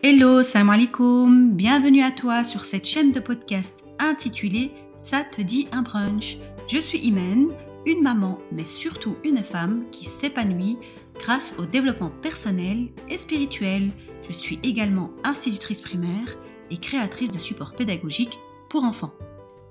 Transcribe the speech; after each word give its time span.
Hello, 0.00 0.44
salam 0.44 0.70
alaikum, 0.70 1.56
bienvenue 1.56 2.02
à 2.02 2.12
toi 2.12 2.44
sur 2.44 2.64
cette 2.64 2.84
chaîne 2.84 3.10
de 3.10 3.18
podcast 3.18 3.84
intitulée 3.98 4.70
Ça 5.02 5.24
te 5.24 5.42
dit 5.42 5.66
un 5.72 5.82
brunch. 5.82 6.38
Je 6.68 6.78
suis 6.78 7.00
Imen, 7.00 7.48
une 7.84 8.00
maman, 8.00 8.38
mais 8.52 8.64
surtout 8.64 9.16
une 9.24 9.42
femme 9.42 9.86
qui 9.90 10.04
s'épanouit 10.04 10.78
grâce 11.18 11.52
au 11.58 11.66
développement 11.66 12.12
personnel 12.22 12.90
et 13.08 13.18
spirituel. 13.18 13.90
Je 14.28 14.32
suis 14.32 14.60
également 14.62 15.10
institutrice 15.24 15.80
primaire 15.80 16.38
et 16.70 16.76
créatrice 16.76 17.32
de 17.32 17.40
supports 17.40 17.74
pédagogiques 17.74 18.38
pour 18.70 18.84
enfants. 18.84 19.14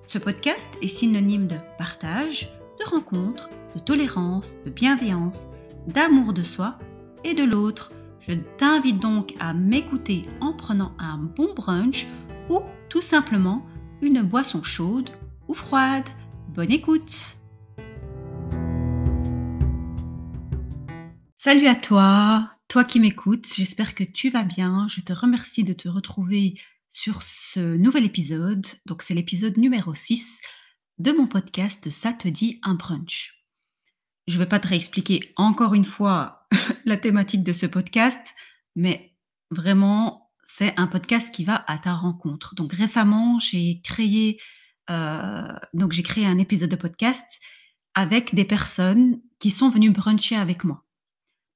Ce 0.08 0.18
podcast 0.18 0.78
est 0.82 0.90
synonyme 0.90 1.48
de 1.48 1.56
partage, 1.78 2.52
de 2.82 2.90
rencontre, 2.90 3.50
de 3.76 3.80
tolérance, 3.80 4.58
de 4.66 4.72
bienveillance, 4.72 5.48
d'amour 5.88 6.34
de 6.34 6.44
soi 6.44 6.78
et 7.24 7.34
de 7.34 7.46
l'autre 7.46 7.94
je 8.28 8.34
t'invite 8.34 9.00
donc 9.00 9.34
à 9.40 9.54
m'écouter 9.54 10.26
en 10.42 10.54
prenant 10.54 10.94
un 11.00 11.18
bon 11.18 11.54
brunch 11.56 12.08
ou 12.50 12.62
tout 12.90 13.02
simplement 13.02 13.66
une 14.02 14.22
boisson 14.22 14.64
chaude 14.64 15.10
ou 15.48 15.54
froide. 15.54 16.08
Bonne 16.50 16.72
écoute 16.72 17.38
Salut 21.36 21.68
à 21.68 21.76
toi, 21.76 22.52
toi 22.68 22.84
qui 22.84 23.00
m'écoutes, 23.00 23.48
j'espère 23.56 23.96
que 23.96 24.04
tu 24.04 24.30
vas 24.30 24.44
bien. 24.44 24.88
Je 24.90 25.00
te 25.00 25.14
remercie 25.14 25.64
de 25.64 25.72
te 25.72 25.88
retrouver 25.88 26.60
sur 26.90 27.22
ce 27.22 27.78
nouvel 27.78 28.04
épisode. 28.04 28.66
Donc 28.86 29.02
c'est 29.02 29.14
l'épisode 29.14 29.58
numéro 29.58 29.94
6 29.94 30.42
de 30.98 31.12
mon 31.14 31.28
podcast 31.28 31.90
Ça 31.90 32.12
te 32.12 32.28
dit 32.28 32.60
un 32.64 32.74
brunch. 32.74 33.37
Je 34.28 34.34
ne 34.34 34.40
vais 34.40 34.46
pas 34.46 34.60
te 34.60 34.68
réexpliquer 34.68 35.34
encore 35.36 35.74
une 35.74 35.86
fois 35.86 36.48
la 36.86 36.98
thématique 36.98 37.44
de 37.44 37.54
ce 37.54 37.66
podcast, 37.66 38.36
mais 38.76 39.16
vraiment, 39.52 40.32
c'est 40.46 40.78
un 40.78 40.88
podcast 40.88 41.34
qui 41.34 41.44
va 41.44 41.64
à 41.68 41.78
ta 41.78 41.94
rencontre. 41.94 42.56
Donc 42.56 42.74
récemment, 42.74 43.40
j'ai 43.40 43.82
créé, 43.82 44.40
euh, 44.90 45.54
donc 45.74 45.92
j'ai 45.92 46.04
créé 46.04 46.26
un 46.26 46.38
épisode 46.38 46.70
de 46.70 46.76
podcast 46.76 47.40
avec 47.96 48.36
des 48.36 48.46
personnes 48.46 49.22
qui 49.40 49.52
sont 49.52 49.70
venues 49.70 49.92
bruncher 49.92 50.36
avec 50.36 50.64
moi. 50.64 50.86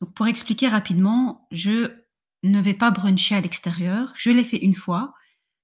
Donc 0.02 0.14
pour 0.14 0.28
expliquer 0.28 0.68
rapidement, 0.68 1.48
je 1.52 1.92
ne 2.44 2.60
vais 2.60 2.74
pas 2.74 2.92
bruncher 2.92 3.36
à 3.36 3.42
l'extérieur. 3.42 4.14
Je 4.16 4.32
l'ai 4.32 4.44
fait 4.44 4.58
une 4.58 4.76
fois, 4.76 5.14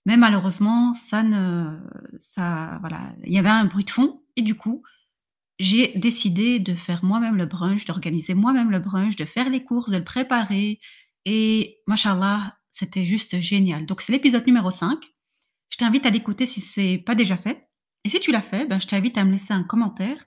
mais 0.05 0.17
malheureusement, 0.17 0.93
ça 0.93 1.23
ne, 1.23 1.79
ça, 2.19 2.77
voilà, 2.81 2.99
il 3.25 3.33
y 3.33 3.39
avait 3.39 3.49
un 3.49 3.65
bruit 3.65 3.83
de 3.83 3.89
fond 3.89 4.23
et 4.35 4.41
du 4.41 4.55
coup, 4.55 4.83
j'ai 5.59 5.93
décidé 5.95 6.59
de 6.59 6.75
faire 6.75 7.03
moi-même 7.03 7.35
le 7.35 7.45
brunch, 7.45 7.85
d'organiser 7.85 8.33
moi-même 8.33 8.71
le 8.71 8.79
brunch, 8.79 9.15
de 9.15 9.25
faire 9.25 9.49
les 9.49 9.63
courses, 9.63 9.89
de 9.89 9.97
le 9.97 10.03
préparer. 10.03 10.79
Et 11.25 11.79
machallah, 11.87 12.57
c'était 12.71 13.03
juste 13.03 13.39
génial. 13.39 13.85
Donc 13.85 14.01
c'est 14.01 14.11
l'épisode 14.11 14.45
numéro 14.45 14.69
5. 14.69 15.03
Je 15.69 15.77
t'invite 15.77 16.05
à 16.05 16.09
l'écouter 16.09 16.45
si 16.45 16.61
ce 16.61 16.79
n'est 16.79 16.97
pas 16.97 17.15
déjà 17.15 17.37
fait. 17.37 17.67
Et 18.03 18.09
si 18.09 18.19
tu 18.19 18.31
l'as 18.31 18.41
fait, 18.41 18.65
ben, 18.65 18.79
je 18.79 18.87
t'invite 18.87 19.17
à 19.17 19.25
me 19.25 19.31
laisser 19.31 19.53
un 19.53 19.63
commentaire, 19.63 20.25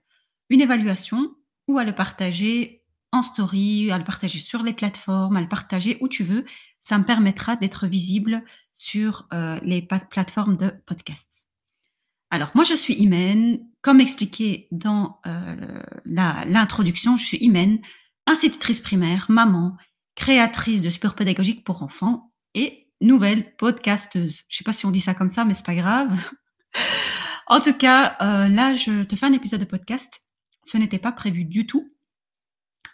une 0.50 0.61
évaluation 0.61 1.34
ou 1.69 1.78
à 1.78 1.84
le 1.84 1.94
partager 1.94 2.84
en 3.12 3.22
story, 3.22 3.91
à 3.91 3.98
le 3.98 4.05
partager 4.05 4.39
sur 4.39 4.62
les 4.62 4.72
plateformes, 4.72 5.37
à 5.37 5.41
le 5.41 5.48
partager 5.48 5.97
où 6.00 6.09
tu 6.09 6.25
veux. 6.25 6.44
Ça 6.81 6.98
me 6.98 7.05
permettra 7.05 7.56
d'être 7.56 7.87
visible 7.87 8.44
sur 8.75 9.28
euh, 9.33 9.59
les 9.62 9.83
plateformes 9.83 10.56
de 10.56 10.70
podcast. 10.87 11.50
Alors, 12.31 12.50
moi, 12.55 12.64
je 12.64 12.75
suis 12.75 12.95
Imen. 12.95 13.59
Comme 13.83 14.00
expliqué 14.00 14.69
dans 14.70 15.20
euh, 15.27 15.83
l'introduction, 16.05 17.17
je 17.17 17.25
suis 17.25 17.39
Imen, 17.39 17.78
institutrice 18.27 18.81
primaire, 18.81 19.27
maman, 19.31 19.77
créatrice 20.14 20.83
de 20.83 20.91
support 20.91 21.14
pédagogique 21.14 21.64
pour 21.64 21.83
enfants 21.83 22.31
et 22.55 22.91
nouvelle 23.00 23.56
podcasteuse. 23.56 24.42
Je 24.48 24.55
ne 24.55 24.59
sais 24.59 24.64
pas 24.64 24.75
si 24.75 24.84
on 24.84 24.91
dit 24.91 25.00
ça 25.00 25.15
comme 25.15 25.31
ça, 25.31 25.47
mais 25.47 25.54
c'est 25.54 25.65
pas 25.65 25.75
grave. 25.75 26.15
en 27.47 27.60
tout 27.60 27.72
cas, 27.72 28.16
euh, 28.21 28.49
là, 28.49 28.75
je 28.75 29.03
te 29.04 29.16
fais 29.16 29.27
un 29.27 29.33
épisode 29.33 29.60
de 29.60 29.65
podcast. 29.65 30.27
Ce 30.65 30.77
n'était 30.77 30.99
pas 30.99 31.12
prévu 31.12 31.44
du 31.44 31.66
tout 31.66 31.91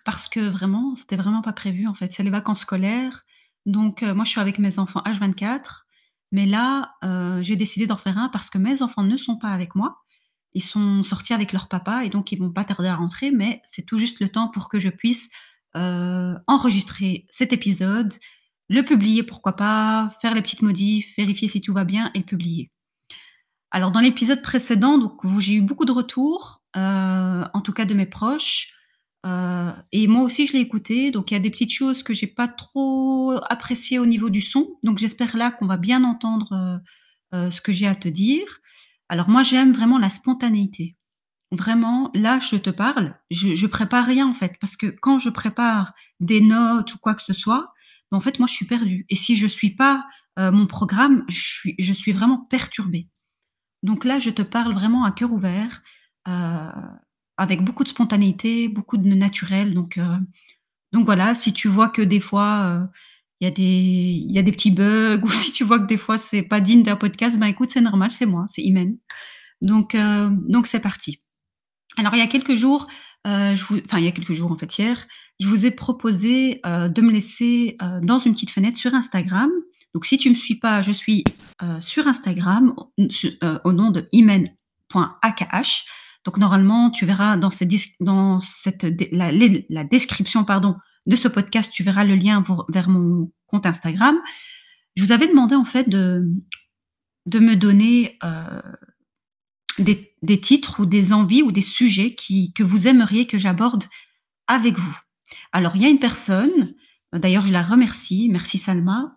parce 0.05 0.28
que 0.28 0.41
vraiment, 0.41 0.94
c'était 0.94 1.16
vraiment 1.16 1.43
pas 1.43 1.53
prévu 1.53 1.89
en 1.89 1.94
fait. 1.94 2.12
C'est 2.12 2.22
les 2.22 2.31
vacances 2.31 2.60
scolaires. 2.60 3.25
Donc, 3.66 4.05
euh, 4.05 4.15
moi, 4.15 4.25
je 4.25 4.31
suis 4.31 4.41
avec 4.41 4.60
mes 4.60 4.78
enfants 4.78 5.03
H24. 5.05 5.85
Mais 6.32 6.47
là, 6.47 6.94
euh, 7.04 7.42
j'ai 7.42 7.56
décidé 7.56 7.87
d'en 7.87 7.97
faire 7.97 8.19
un 8.19 8.28
parce 8.28 8.50
que 8.50 8.59
mes 8.59 8.82
enfants 8.82 9.04
ne 9.04 9.16
sont 9.16 9.38
pas 9.38 9.50
avec 9.50 9.75
moi. 9.75 10.03
Ils 10.54 10.62
sont 10.62 11.03
sortis 11.03 11.34
avec 11.34 11.53
leur 11.53 11.69
papa 11.69 12.04
et 12.04 12.09
donc 12.09 12.32
ils 12.32 12.38
vont 12.38 12.53
pas 12.53 12.64
tarder 12.64 12.88
à 12.88 12.97
rentrer, 12.97 13.31
mais 13.31 13.62
c'est 13.64 13.82
tout 13.82 13.98
juste 13.98 14.20
le 14.20 14.28
temps 14.28 14.48
pour 14.48 14.69
que 14.69 14.81
je 14.81 14.88
puisse 14.88 15.28
euh, 15.76 16.34
enregistrer 16.47 17.26
cet 17.31 17.53
épisode, 17.53 18.15
le 18.69 18.82
publier, 18.82 19.22
pourquoi 19.22 19.54
pas, 19.54 20.10
faire 20.22 20.34
les 20.34 20.42
petites 20.42 20.62
modifs, 20.62 21.15
vérifier 21.16 21.48
si 21.48 21.60
tout 21.60 21.75
va 21.75 21.84
bien 21.84 22.10
et 22.15 22.22
publier. 22.22 22.70
Alors 23.70 23.91
dans 23.92 24.00
l'épisode 24.00 24.42
précédent, 24.42 25.19
j'ai 25.38 25.54
eu 25.54 25.60
beaucoup 25.60 25.84
de 25.84 25.92
retours, 25.92 26.62
euh, 26.76 27.44
en 27.53 27.60
tout 27.60 27.72
cas 27.72 27.84
de 27.84 27.94
mes 27.94 28.06
proches, 28.06 28.75
euh, 29.26 29.72
et 29.92 30.06
moi 30.06 30.22
aussi, 30.22 30.47
je 30.47 30.53
l'ai 30.53 30.60
écouté. 30.60 31.10
Donc, 31.10 31.31
il 31.31 31.34
y 31.34 31.37
a 31.37 31.41
des 31.41 31.50
petites 31.50 31.72
choses 31.72 32.03
que 32.03 32.14
j'ai 32.14 32.26
pas 32.26 32.48
trop 32.48 33.32
appréciées 33.48 33.98
au 33.98 34.06
niveau 34.06 34.31
du 34.31 34.41
son. 34.41 34.78
Donc, 34.84 34.98
j'espère 34.98 35.37
là 35.37 35.50
qu'on 35.50 35.66
va 35.66 35.76
bien 35.76 36.04
entendre 36.04 36.53
euh, 36.53 36.78
euh, 37.34 37.50
ce 37.50 37.60
que 37.60 37.72
j'ai 37.72 37.86
à 37.86 37.94
te 37.94 38.09
dire. 38.09 38.60
Alors, 39.09 39.28
moi, 39.28 39.42
j'aime 39.42 39.72
vraiment 39.72 39.98
la 39.98 40.10
spontanéité. 40.10 40.97
Vraiment, 41.53 42.10
là, 42.15 42.41
je 42.41 42.56
te 42.56 42.70
parle, 42.70 43.15
je, 43.31 43.54
je 43.54 43.66
prépare 43.69 44.04
rien 44.04 44.26
en 44.26 44.34
fait, 44.34 44.54
parce 44.60 44.76
que 44.76 44.88
quand 44.88 45.20
je 45.20 45.31
prépare 45.31 45.94
des 46.19 46.41
notes 46.41 46.94
ou 46.94 46.98
quoi 46.98 47.15
que 47.15 47.22
ce 47.22 47.32
soit, 47.32 47.72
ben, 48.10 48.19
en 48.19 48.20
fait, 48.20 48.38
moi, 48.38 48.48
je 48.48 48.54
suis 48.54 48.66
perdue. 48.66 49.06
Et 49.09 49.16
si 49.16 49.36
je 49.36 49.47
suis 49.47 49.75
pas 49.75 50.06
mon 50.38 50.66
programme, 50.66 51.25
je 51.28 51.92
suis, 51.92 52.12
vraiment 52.12 52.38
perturbée. 52.50 53.09
Donc 53.82 54.04
là, 54.04 54.19
je 54.19 54.31
te 54.31 54.42
parle 54.42 54.75
vraiment 54.75 55.04
à 55.04 55.12
cœur 55.12 55.32
ouvert. 55.32 55.82
Avec 57.36 57.62
beaucoup 57.62 57.84
de 57.84 57.88
spontanéité, 57.88 58.69
beaucoup 58.69 58.97
de 58.97 59.14
naturel. 59.14 59.74
Donc, 59.74 59.98
euh, 59.98 60.19
donc 60.92 61.04
voilà, 61.04 61.34
si 61.34 61.52
tu 61.52 61.69
vois 61.69 61.88
que 61.88 62.02
des 62.02 62.20
fois 62.20 62.62
euh, 62.64 62.86
il 63.41 63.44
y, 63.44 63.48
a 63.48 63.50
des, 63.50 64.22
y 64.32 64.38
a 64.38 64.42
des 64.42 64.52
petits 64.52 64.70
bugs 64.70 65.20
ou 65.22 65.30
si 65.30 65.52
tu 65.52 65.64
vois 65.64 65.78
que 65.78 65.86
des 65.86 65.98
fois 65.98 66.19
c'est 66.19 66.42
pas 66.42 66.60
digne 66.60 66.82
d'un 66.82 66.97
podcast, 66.97 67.38
ben 67.38 67.47
écoute, 67.47 67.70
c'est 67.70 67.80
normal, 67.80 68.10
c'est 68.10 68.26
moi, 68.26 68.47
c'est 68.48 68.62
Imen. 68.62 68.97
Donc 69.62 69.94
euh, 69.94 70.30
donc 70.48 70.66
c'est 70.66 70.80
parti. 70.80 71.20
Alors 71.97 72.14
il 72.14 72.19
y 72.19 72.22
a 72.22 72.26
quelques 72.26 72.56
jours, 72.56 72.86
enfin 73.24 73.98
il 73.98 74.04
y 74.04 74.08
a 74.08 74.12
quelques 74.12 74.34
jours 74.34 74.53
en 74.53 74.56
fait 74.56 74.78
hier, 74.78 75.06
je 75.41 75.48
vous 75.48 75.64
ai 75.64 75.70
proposé 75.70 76.60
de 76.64 77.00
me 77.00 77.10
laisser 77.10 77.78
dans 78.03 78.18
une 78.18 78.34
petite 78.34 78.50
fenêtre 78.50 78.76
sur 78.76 78.92
Instagram. 78.92 79.48
Donc 79.94 80.04
si 80.04 80.18
tu 80.18 80.28
me 80.28 80.34
suis 80.34 80.56
pas, 80.56 80.82
je 80.82 80.92
suis 80.92 81.24
sur 81.80 82.06
Instagram 82.06 82.74
au 83.64 83.72
nom 83.72 83.91
de 83.92 84.06
imen.akh. 84.12 85.86
Donc 86.26 86.38
normalement, 86.38 86.91
tu 86.91 87.06
verras 87.06 87.37
dans, 87.37 87.50
cette, 87.50 88.87
la, 89.12 89.84
description 89.84 90.44
de 91.06 91.16
ce 91.16 91.28
podcast, 91.28 91.70
tu 91.72 91.84
verras 91.84 92.03
le 92.03 92.16
lien 92.16 92.44
vers 92.69 92.88
mon 92.88 93.31
compte 93.47 93.64
Instagram. 93.64 94.19
Je 94.97 95.04
vous 95.04 95.12
avais 95.12 95.28
demandé 95.28 95.54
en 95.54 95.65
fait 95.65 95.88
de, 95.88 96.28
me 97.32 97.54
donner 97.54 98.19
euh, 98.25 98.60
des, 99.78 100.41
titres 100.41 100.81
ou 100.81 100.86
des 100.86 101.12
envies 101.12 101.42
ou 101.42 101.53
des 101.53 101.62
sujets 101.62 102.16
que 102.16 102.65
vous 102.65 102.88
aimeriez 102.88 103.28
que 103.28 103.38
j'aborde 103.38 103.84
avec 104.48 104.81
vous. 104.81 104.98
Alors 105.53 105.76
il 105.76 105.82
y 105.82 105.86
a 105.86 105.91
une 105.91 106.00
personne, 106.00 106.75
d'ailleurs 107.12 107.47
je 107.47 107.53
la 107.53 107.62
remercie, 107.62 108.28
merci 108.32 108.59
Salma, 108.59 109.16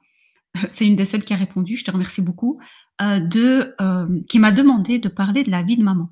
c'est 0.69 0.85
une 0.85 0.95
des 0.95 1.05
celles 1.05 1.25
qui 1.25 1.33
a 1.33 1.37
répondu, 1.37 1.75
je 1.75 1.85
te 1.85 1.91
remercie 1.91 2.21
beaucoup, 2.21 2.61
euh, 3.01 3.19
euh, 3.35 4.21
qui 4.29 4.37
m'a 4.37 4.51
demandé 4.51 4.99
de 4.99 5.09
parler 5.09 5.43
de 5.43 5.49
la 5.49 5.63
vie 5.63 5.77
de 5.77 5.83
maman. 5.83 6.11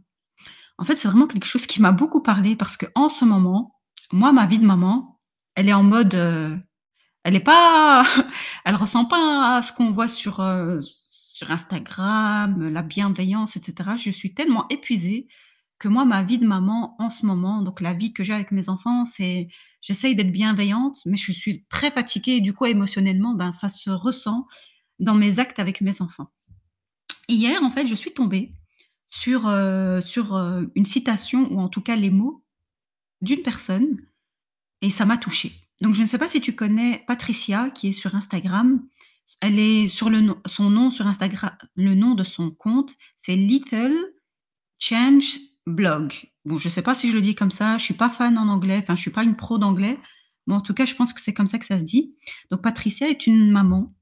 En 0.77 0.83
fait, 0.83 0.95
c'est 0.95 1.07
vraiment 1.07 1.27
quelque 1.27 1.45
chose 1.47 1.65
qui 1.65 1.81
m'a 1.81 1.91
beaucoup 1.91 2.21
parlé 2.21 2.55
parce 2.55 2.77
que 2.77 2.85
en 2.95 3.09
ce 3.09 3.25
moment, 3.25 3.75
moi, 4.11 4.31
ma 4.31 4.45
vie 4.45 4.59
de 4.59 4.65
maman, 4.65 5.19
elle 5.55 5.69
est 5.69 5.73
en 5.73 5.83
mode, 5.83 6.13
euh, 6.15 6.55
elle 7.23 7.35
est 7.35 7.39
pas, 7.39 8.05
elle 8.65 8.75
ressent 8.75 9.05
pas 9.05 9.57
à 9.57 9.61
ce 9.61 9.71
qu'on 9.73 9.91
voit 9.91 10.07
sur 10.07 10.39
euh, 10.39 10.79
Instagram, 11.49 12.69
la 12.69 12.81
bienveillance, 12.81 13.55
etc. 13.55 13.91
Je 13.97 14.11
suis 14.11 14.33
tellement 14.33 14.67
épuisée 14.69 15.27
que 15.79 15.87
moi, 15.87 16.05
ma 16.05 16.23
vie 16.23 16.39
de 16.39 16.47
maman 16.47 16.95
en 16.99 17.09
ce 17.09 17.25
moment, 17.25 17.61
donc 17.61 17.81
la 17.81 17.93
vie 17.93 18.13
que 18.13 18.23
j'ai 18.23 18.33
avec 18.33 18.51
mes 18.51 18.69
enfants, 18.69 19.05
c'est, 19.05 19.47
j'essaye 19.81 20.15
d'être 20.15 20.31
bienveillante, 20.31 20.99
mais 21.05 21.17
je 21.17 21.31
suis 21.31 21.65
très 21.67 21.91
fatiguée 21.91 22.41
du 22.41 22.53
coup, 22.53 22.65
émotionnellement, 22.65 23.35
ben, 23.35 23.51
ça 23.51 23.69
se 23.69 23.89
ressent 23.89 24.47
dans 24.99 25.13
mes 25.13 25.39
actes 25.39 25.59
avec 25.59 25.81
mes 25.81 26.01
enfants. 26.01 26.31
Hier, 27.29 27.61
en 27.61 27.69
fait, 27.69 27.87
je 27.87 27.95
suis 27.95 28.13
tombée 28.13 28.53
sur, 29.09 29.47
euh, 29.47 30.01
sur 30.01 30.35
euh, 30.35 30.63
une 30.75 30.85
citation, 30.85 31.51
ou 31.51 31.59
en 31.59 31.69
tout 31.69 31.81
cas 31.81 31.95
les 31.95 32.09
mots, 32.09 32.43
d'une 33.21 33.41
personne, 33.41 33.97
et 34.81 34.89
ça 34.89 35.05
m'a 35.05 35.17
touchée. 35.17 35.53
Donc 35.81 35.95
je 35.95 36.01
ne 36.01 36.07
sais 36.07 36.17
pas 36.17 36.27
si 36.27 36.41
tu 36.41 36.55
connais 36.55 37.03
Patricia, 37.07 37.69
qui 37.69 37.89
est 37.89 37.93
sur 37.93 38.15
Instagram. 38.15 38.85
Elle 39.41 39.59
est 39.59 39.89
sur 39.89 40.09
le 40.09 40.35
son 40.45 40.69
nom 40.69 40.89
sur 40.89 41.05
Instagram, 41.05 41.51
le 41.75 41.93
nom 41.95 42.15
de 42.15 42.23
son 42.23 42.49
compte, 42.49 42.95
c'est 43.17 43.35
Little 43.35 43.93
Change 44.79 45.39
Blog. 45.65 46.13
Bon, 46.45 46.57
je 46.57 46.69
ne 46.69 46.71
sais 46.71 46.81
pas 46.81 46.95
si 46.95 47.11
je 47.11 47.15
le 47.15 47.21
dis 47.21 47.35
comme 47.35 47.51
ça, 47.51 47.77
je 47.77 47.83
suis 47.83 47.93
pas 47.93 48.09
fan 48.09 48.37
en 48.37 48.47
anglais, 48.47 48.79
enfin 48.81 48.95
je 48.95 49.01
suis 49.01 49.11
pas 49.11 49.23
une 49.23 49.35
pro 49.35 49.57
d'anglais, 49.57 49.99
mais 50.47 50.55
en 50.55 50.61
tout 50.61 50.73
cas 50.73 50.85
je 50.85 50.95
pense 50.95 51.11
que 51.11 51.21
c'est 51.21 51.33
comme 51.33 51.47
ça 51.47 51.59
que 51.59 51.65
ça 51.65 51.77
se 51.77 51.83
dit. 51.83 52.15
Donc 52.49 52.61
Patricia 52.61 53.09
est 53.09 53.27
une 53.27 53.51
maman 53.51 53.93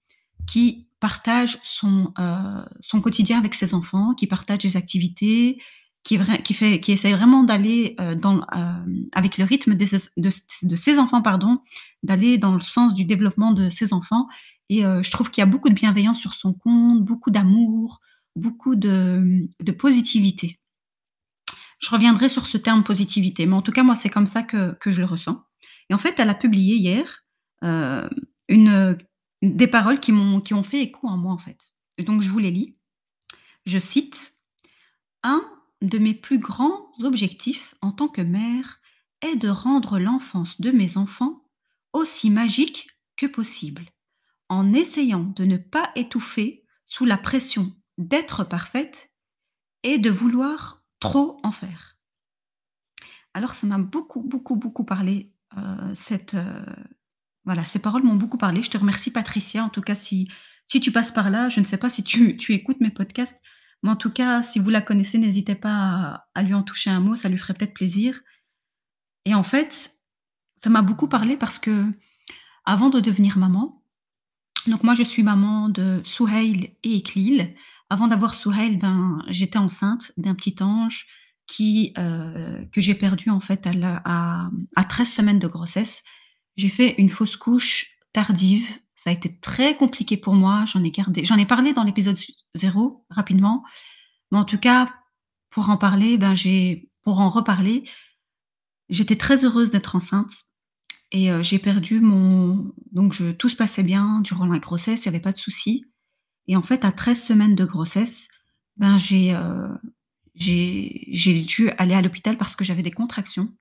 qui 0.47 0.84
partage 0.99 1.59
son, 1.63 2.13
heu, 2.19 2.65
son 2.81 3.01
quotidien 3.01 3.37
avec 3.37 3.55
ses 3.55 3.73
enfants, 3.73 4.13
qui 4.13 4.27
partage 4.27 4.63
les 4.63 4.77
activités, 4.77 5.61
qui 6.03 6.19
qui 6.43 6.53
fait 6.53 6.79
qui 6.79 6.91
essaye 6.91 7.13
vraiment 7.13 7.43
d'aller, 7.43 7.95
dans 8.17 8.41
hem, 8.53 9.05
avec 9.13 9.37
le 9.37 9.43
rythme 9.43 9.75
de 9.75 9.85
ses 9.85 10.09
de 10.17 10.75
ses 10.75 10.99
enfants, 10.99 11.21
pardon, 11.21 11.59
d'aller 12.03 12.37
dans 12.37 12.53
le 12.53 12.61
sens 12.61 12.93
du 12.93 13.05
développement 13.05 13.51
de 13.51 13.69
ses 13.69 13.91
enfants 13.93 14.27
et 14.69 14.81
je 14.83 15.11
trouve 15.11 15.29
qu'il 15.31 15.41
y 15.41 15.43
a 15.43 15.47
beaucoup 15.47 15.69
de 15.69 15.73
bienveillance 15.73 16.19
sur 16.19 16.33
son 16.33 16.53
compte, 16.53 17.03
beaucoup 17.03 17.31
d'amour, 17.31 18.01
beaucoup 18.35 18.75
de, 18.75 19.47
de 19.59 19.71
positivité. 19.71 20.59
Je 21.79 21.89
reviendrai 21.89 22.29
sur 22.29 22.47
ce 22.47 22.57
terme 22.57 22.83
positivité, 22.83 23.45
mais 23.45 23.55
en 23.55 23.61
tout 23.61 23.71
cas, 23.71 23.83
moi, 23.83 23.95
c'est 23.95 24.09
comme 24.09 24.27
ça 24.27 24.43
que 24.43 24.73
que 24.79 24.91
je 24.91 25.01
le 25.01 25.05
ressens 25.07 25.43
et 25.89 25.93
en 25.93 25.97
fait, 25.97 26.15
elle 26.19 26.29
a 26.29 26.35
publié 26.35 26.75
hier, 26.75 27.23
une, 27.61 28.97
des 29.45 29.67
paroles 29.67 29.99
qui 29.99 30.11
m'ont 30.11 30.41
ont 30.51 30.63
fait 30.63 30.81
écho 30.81 31.07
en 31.07 31.17
moi, 31.17 31.33
en 31.33 31.37
fait 31.37 31.73
donc 31.99 32.21
je 32.21 32.29
vous 32.29 32.39
les 32.39 32.51
lis. 32.51 32.75
Je 33.65 33.79
cite: 33.79 34.33
«Un 35.23 35.43
de 35.81 35.97
mes 35.97 36.13
plus 36.13 36.39
grands 36.39 36.91
objectifs 36.99 37.73
en 37.81 37.91
tant 37.91 38.09
que 38.09 38.21
mère 38.21 38.81
est 39.21 39.37
de 39.37 39.47
rendre 39.47 39.97
l'enfance 39.97 40.59
de 40.59 40.71
mes 40.71 40.97
enfants 40.97 41.43
aussi 41.93 42.29
magique 42.29 42.89
que 43.15 43.25
possible, 43.25 43.85
en 44.49 44.73
essayant 44.73 45.23
de 45.23 45.45
ne 45.45 45.57
pas 45.57 45.91
étouffer 45.95 46.65
sous 46.85 47.05
la 47.05 47.17
pression 47.17 47.73
d'être 47.97 48.43
parfaite 48.43 49.11
et 49.83 49.97
de 49.97 50.09
vouloir 50.09 50.83
trop 50.99 51.39
en 51.43 51.53
faire». 51.53 51.97
Alors 53.33 53.53
ça 53.53 53.67
m'a 53.67 53.77
beaucoup, 53.77 54.21
beaucoup, 54.21 54.57
beaucoup 54.57 54.83
parlé, 54.85 55.31
heu, 55.57 55.95
cette, 55.95 56.33
heu, 56.33 56.65
voilà, 57.45 57.65
ces 57.65 57.79
paroles 57.79 58.03
m'ont 58.03 58.15
beaucoup 58.15 58.37
parlé. 58.37 58.61
Je 58.63 58.69
te 58.69 58.77
remercie 58.77 59.11
Patricia, 59.11 59.63
en 59.63 59.69
tout 59.69 59.81
cas 59.81 59.95
si 59.95 60.29
si 60.67 60.79
tu 60.79 60.91
passes 60.91 61.11
par 61.11 61.29
là, 61.29 61.49
je 61.49 61.59
ne 61.59 61.65
sais 61.65 61.77
pas 61.77 61.89
si 61.89 62.03
tu 62.03 62.37
tu 62.41 62.53
écoutes 62.53 62.81
mes 62.81 62.91
podcasts, 62.91 63.41
mais 63.83 63.91
en 63.91 63.95
tout 63.95 64.11
cas, 64.11 64.43
si 64.43 64.59
vous 64.59 64.69
la 64.69 64.81
connaissez, 64.81 65.17
n'hésitez 65.17 65.55
pas 65.55 66.27
à 66.33 66.43
lui 66.43 66.53
en 66.53 66.63
toucher 66.63 66.89
un 66.89 66.99
mot, 66.99 67.15
ça 67.15 67.29
lui 67.29 67.37
ferait 67.37 67.53
peut-être 67.53 67.73
plaisir 67.73 68.21
et 69.25 69.33
en 69.33 69.43
fait, 69.43 69.99
ça 70.63 70.69
m'a 70.69 70.81
beaucoup 70.81 71.07
parlé 71.07 71.35
parce 71.37 71.59
qu'avant 71.59 72.89
de 72.89 72.99
devenir 72.99 73.37
maman 73.37 73.81
donc 74.67 74.83
moi 74.83 74.95
je 74.95 75.03
suis 75.03 75.23
maman 75.23 75.69
de 75.69 76.01
Souheil 76.05 76.75
et 76.83 76.89
Iklil. 76.89 77.53
Avant 77.89 78.07
d'avoir 78.07 78.33
Souheil, 78.33 78.77
ben, 78.77 79.23
j'étais 79.27 79.59
enceinte 79.59 80.11
d'un 80.17 80.33
petit 80.33 80.55
ange 80.61 81.05
qui, 81.47 81.93
heu, 81.99 82.67
que 82.71 82.81
j'ai 82.81 82.95
perdu 82.95 83.29
en 83.29 83.39
fait 83.39 83.67
à 83.67 84.01
à 84.05 84.49
à 84.75 84.83
13 84.83 85.07
semaines 85.07 85.39
de 85.39 85.47
grossesse. 85.47 86.03
J'ai 86.57 86.69
fait 86.69 86.95
une 86.97 87.09
fausse 87.09 87.37
couche 87.37 87.97
tardive. 88.13 88.67
Ça 88.95 89.09
a 89.09 89.13
été 89.13 89.37
très 89.39 89.75
compliqué 89.75 90.17
pour 90.17 90.33
moi. 90.33 90.65
J'en 90.65 90.83
ai 90.83 90.91
gardé 90.91 91.25
j'en 91.25 91.37
ai 91.37 91.45
parlé 91.45 91.73
dans 91.73 91.83
l'épisode 91.83 92.15
s 92.17 92.31
0 92.55 93.05
rapidement, 93.09 93.63
mais 94.31 94.37
en 94.37 94.45
tout 94.45 94.57
cas, 94.57 94.93
pour 95.49 95.69
en 95.69 95.77
parler, 95.77 96.17
ben, 96.17 96.35
j'ai 96.35 96.89
pour 97.03 97.19
en 97.19 97.29
reparler, 97.29 97.83
j'étais 98.89 99.15
très 99.17 99.43
heureuse 99.45 99.71
d'être 99.71 99.95
enceinte 99.95 100.31
et 101.11 101.31
heu, 101.31 101.43
j'ai 101.43 101.59
perdu 101.59 101.99
mon 102.01 102.73
donc 102.91 103.17
tout 103.37 103.49
se 103.49 103.55
passait 103.55 103.83
bien 103.83 104.21
durant 104.21 104.45
la 104.47 104.59
grossesse, 104.59 105.03
il 105.03 105.05
y 105.07 105.09
avait 105.09 105.19
pas 105.19 105.31
de 105.33 105.37
souci 105.37 105.85
et 106.47 106.55
en 106.55 106.61
fait, 106.61 106.85
à 106.85 106.91
13 106.91 107.21
semaines 107.21 107.55
de 107.55 107.65
grossesse, 107.65 108.29
ben, 108.77 108.97
j'ai, 108.97 109.35
j'ai 110.35 111.07
j'ai 111.11 111.41
dû 111.41 111.69
aller 111.71 111.93
à 111.95 112.01
l'hôpital 112.01 112.37
parce 112.37 112.55
que 112.55 112.63
j'avais 112.63 112.83
des 112.83 112.91
contractions 112.91 113.53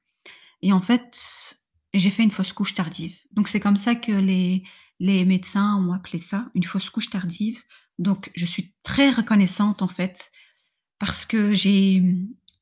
et 0.63 0.73
en 0.73 0.81
fait, 0.81 1.59
j'ai 1.95 2.11
fait 2.11 2.23
une 2.25 2.31
fausse 2.31 2.53
couche 2.53 2.75
tardive. 2.75 3.17
Donc 3.33 3.49
c'est 3.49 3.61
comme 3.61 3.77
ça 3.77 3.95
que 3.95 4.13
les 4.13 4.65
les 5.01 5.25
médecins 5.25 5.77
ont 5.77 5.93
appelé 5.93 6.19
ça, 6.19 6.51
une 6.55 6.65
fausse 6.65 6.89
couche 6.91 7.11
tardive. 7.11 7.61
Donc 7.99 8.31
je 8.35 8.47
suis 8.47 8.75
très 8.83 9.11
reconnaissante 9.11 9.83
en 9.83 9.89
fait 9.89 10.31
parce 10.99 11.25
que 11.25 11.55
j'ai, 11.55 12.03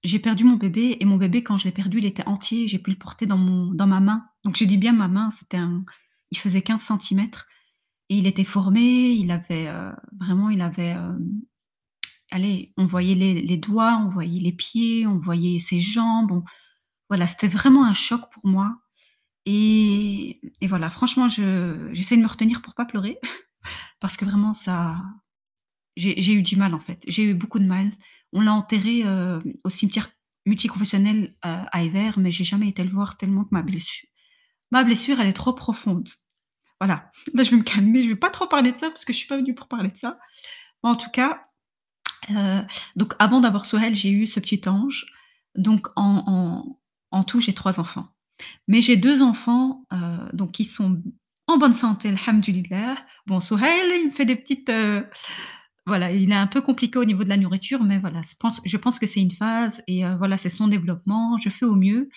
j'ai 0.05 0.19
perdu 0.19 0.45
mon 0.45 0.57
bébé 0.57 0.97
et 1.01 1.05
mon 1.05 1.17
bébé 1.17 1.43
quand 1.43 1.59
je 1.59 1.65
l'ai 1.65 1.73
perdu, 1.73 1.99
il 1.99 2.07
était 2.07 2.27
entier, 2.27 2.69
j'ai 2.69 2.79
pu 2.79 2.91
le 2.91 2.97
porter 2.99 3.27
dans 3.27 3.37
mon 3.39 3.73
dans 3.75 3.87
ma 3.87 4.01
main. 4.01 4.27
Donc 4.45 4.57
je 4.57 4.65
dis 4.65 4.79
bien 4.79 4.93
ma 4.93 5.09
main, 5.09 5.31
c'était 5.31 5.59
un 5.59 5.85
il 6.31 6.39
faisait 6.39 6.63
15 6.63 6.83
centimètres 6.83 7.47
et 8.09 8.17
il 8.17 8.27
était 8.27 8.45
formé, 8.45 9.11
il 9.13 9.31
avait, 9.31 9.69
heu, 9.69 9.93
vraiment 10.21 10.51
il 10.51 10.61
avait, 10.63 10.89
hem, 10.89 11.43
allez, 12.31 12.73
on 12.77 12.87
voyait 12.87 13.15
les 13.15 13.43
les 13.43 13.57
doigts, 13.59 13.99
on 14.05 14.11
voyait 14.11 14.41
les 14.41 14.53
pieds, 14.53 15.07
on 15.07 15.19
voyait 15.19 15.61
ses 15.61 15.81
jambes, 15.81 16.33
on 16.33 16.45
voilà, 17.11 17.27
c'était 17.27 17.49
vraiment 17.49 17.85
un 17.85 17.95
choc 17.95 18.23
pour 18.33 18.47
moi 18.47 18.82
et 19.47 20.41
voilà, 20.63 20.91
franchement, 20.91 21.29
je 21.29 21.91
j'essaie 21.93 22.17
de 22.17 22.23
me 22.23 22.29
retenir 22.29 22.63
pour 22.63 22.75
pas 22.75 22.85
pleurer 22.85 23.19
parce 24.01 24.17
que 24.17 24.25
vraiment 24.25 24.55
ça 24.55 24.97
j'ai 25.97 26.33
eu 26.33 26.43
du 26.43 26.57
mal 26.57 26.75
en 26.75 26.81
fait, 26.81 27.03
j'ai 27.07 27.25
eu 27.25 27.35
beaucoup 27.35 27.59
de 27.59 27.67
mal. 27.67 27.91
On 28.33 28.41
l'a 28.41 28.53
enterré, 28.55 29.03
heu, 29.05 29.41
au 29.65 29.71
cimetière 29.71 30.09
multiconfessionnel, 30.47 31.35
heu, 31.45 31.49
à 31.73 31.83
Evere, 31.85 32.19
mais 32.19 32.31
j'ai 32.33 32.45
jamais 32.45 32.69
été 32.69 32.83
le 32.85 32.91
voir 32.91 33.17
tellement 33.17 33.45
que 33.45 33.51
ma 33.53 33.63
blessu 33.63 34.09
ma 34.73 34.85
blessure, 34.85 35.21
elle 35.21 35.29
est 35.29 35.33
trop 35.35 35.53
profonde. 35.55 36.09
Voilà, 36.81 37.11
là 37.35 37.45
je 37.45 37.51
vais 37.53 37.59
me 37.59 37.63
calmer, 37.65 38.03
je 38.03 38.09
vais 38.09 38.17
pas 38.17 38.31
trop 38.31 38.47
parler 38.49 38.73
de 38.73 38.79
ça 38.79 38.91
parce 38.91 39.05
que 39.05 39.13
je 39.13 39.19
suis 39.19 39.29
pas 39.29 39.37
venue 39.39 39.55
pour 39.55 39.69
parler 39.69 39.91
de 39.91 39.97
ça. 39.99 40.19
En 40.83 40.97
tout 40.97 41.11
cas, 41.11 41.47
heu, 42.31 42.63
donc 42.97 43.15
avant 43.21 43.41
d'avoir 43.41 43.67
Souheil, 43.67 43.95
j'ai 43.95 44.11
eu 44.13 44.27
ce 44.27 44.41
petit 44.41 44.69
ange. 44.69 45.07
Donc 45.57 45.89
en 45.97 47.25
tout, 47.27 47.41
j'ai 47.41 47.55
3 47.55 47.81
enfants. 47.81 48.09
Mais 48.69 48.83
j'ai 48.83 48.97
2 48.97 49.23
enfants, 49.23 49.85
heu, 49.93 49.97
donc 50.33 50.53
qui 50.53 50.65
sont 50.65 51.03
en 51.47 51.59
bonne 51.59 51.73
santé, 51.73 52.09
Alhamdoulilah. 52.09 52.97
Bon, 53.27 53.41
Souheil, 53.41 54.01
il 54.01 54.07
me 54.07 54.11
fait 54.13 54.25
des 54.25 54.37
petites, 54.37 54.71
heu, 54.71 55.07
voilà, 55.87 56.13
il 56.13 56.31
est 56.31 56.35
un 56.35 56.47
peu 56.47 56.61
compliqué 56.61 56.99
au 56.99 57.05
niveau 57.05 57.25
de 57.25 57.29
la 57.29 57.37
nourriture, 57.37 57.83
mais 57.83 57.99
voilà, 57.99 58.23
je 58.65 58.77
pense 58.79 58.99
que 58.99 59.07
c'est 59.07 59.21
une 59.21 59.31
phase 59.33 59.83
et 59.89 60.05
heu, 60.05 60.15
voilà, 60.19 60.39
c'est 60.39 60.51
son 60.51 60.69
développement, 60.69 61.39
je 61.39 61.51
fais 61.51 61.67
au 61.67 61.75
mieux. 61.77 62.09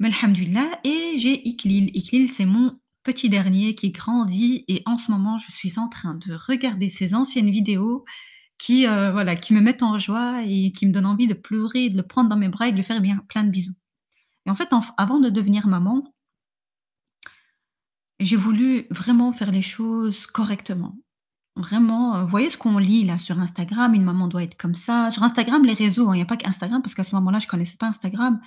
Mais 0.00 0.08
Alhamdoulilah 0.08 0.80
et 0.84 1.18
j'ai 1.18 1.46
Iklil. 1.48 1.90
Iklil, 1.96 2.30
c'est 2.30 2.44
mon 2.46 2.78
petit 3.04 3.28
dernier 3.28 3.74
qui 3.74 3.90
grandit 3.90 4.64
et 4.68 4.82
en 4.86 4.98
ce 4.98 5.10
moment, 5.10 5.38
je 5.38 5.50
suis 5.52 5.78
en 5.78 5.88
train 5.88 6.14
de 6.14 6.34
regarder 6.34 6.88
ses 6.88 7.14
anciennes 7.14 7.50
vidéos 7.50 8.04
qui, 8.58 8.86
voilà, 8.86 9.36
qui 9.36 9.54
me 9.54 9.60
mettent 9.60 9.82
en 9.84 9.98
joie 9.98 10.42
et 10.46 10.72
qui 10.72 10.86
me 10.86 10.92
donnent 10.92 11.06
envie 11.06 11.26
de 11.28 11.34
pleurer, 11.34 11.90
de 11.90 11.96
le 11.96 12.04
prendre 12.04 12.30
dans 12.30 12.36
mes 12.36 12.48
bras 12.48 12.68
et 12.68 12.72
de 12.72 12.76
lui 12.76 12.84
faire 12.84 13.00
bien 13.02 13.18
plein 13.28 13.44
de 13.44 13.50
bisous 13.50 13.74
et 14.46 14.50
en 14.50 14.54
fait, 14.54 14.68
avant 14.96 15.20
de 15.20 15.30
devenir 15.30 15.66
maman 15.66 16.04
j'ai 18.20 18.36
voulu 18.36 18.86
vraiment 18.90 19.32
faire 19.32 19.50
les 19.50 19.62
choses 19.62 20.26
correctement. 20.26 20.96
Vraiment, 21.56 22.16
heu, 22.16 22.22
vous 22.22 22.28
voyez 22.28 22.50
ce 22.50 22.56
qu'on 22.56 22.78
lit 22.78 23.04
là 23.04 23.18
sur 23.18 23.38
Instagram, 23.40 23.94
une 23.94 24.04
maman 24.04 24.28
doit 24.28 24.42
être 24.44 24.56
comme 24.56 24.74
ça. 24.74 25.10
Sur 25.10 25.22
Instagram, 25.22 25.64
les 25.64 25.74
réseaux, 25.74 26.08
hein, 26.08 26.16
il 26.16 26.20
y 26.20 26.22
a 26.22 26.26
pas 26.26 26.36
qu'Instagram 26.36 26.82
parce 26.82 26.94
qu'à 26.94 27.04
ce 27.04 27.14
moment-là, 27.16 27.40
je 27.40 27.46
connaissais 27.46 27.76
pas 27.76 27.88
Instagram, 27.88 28.40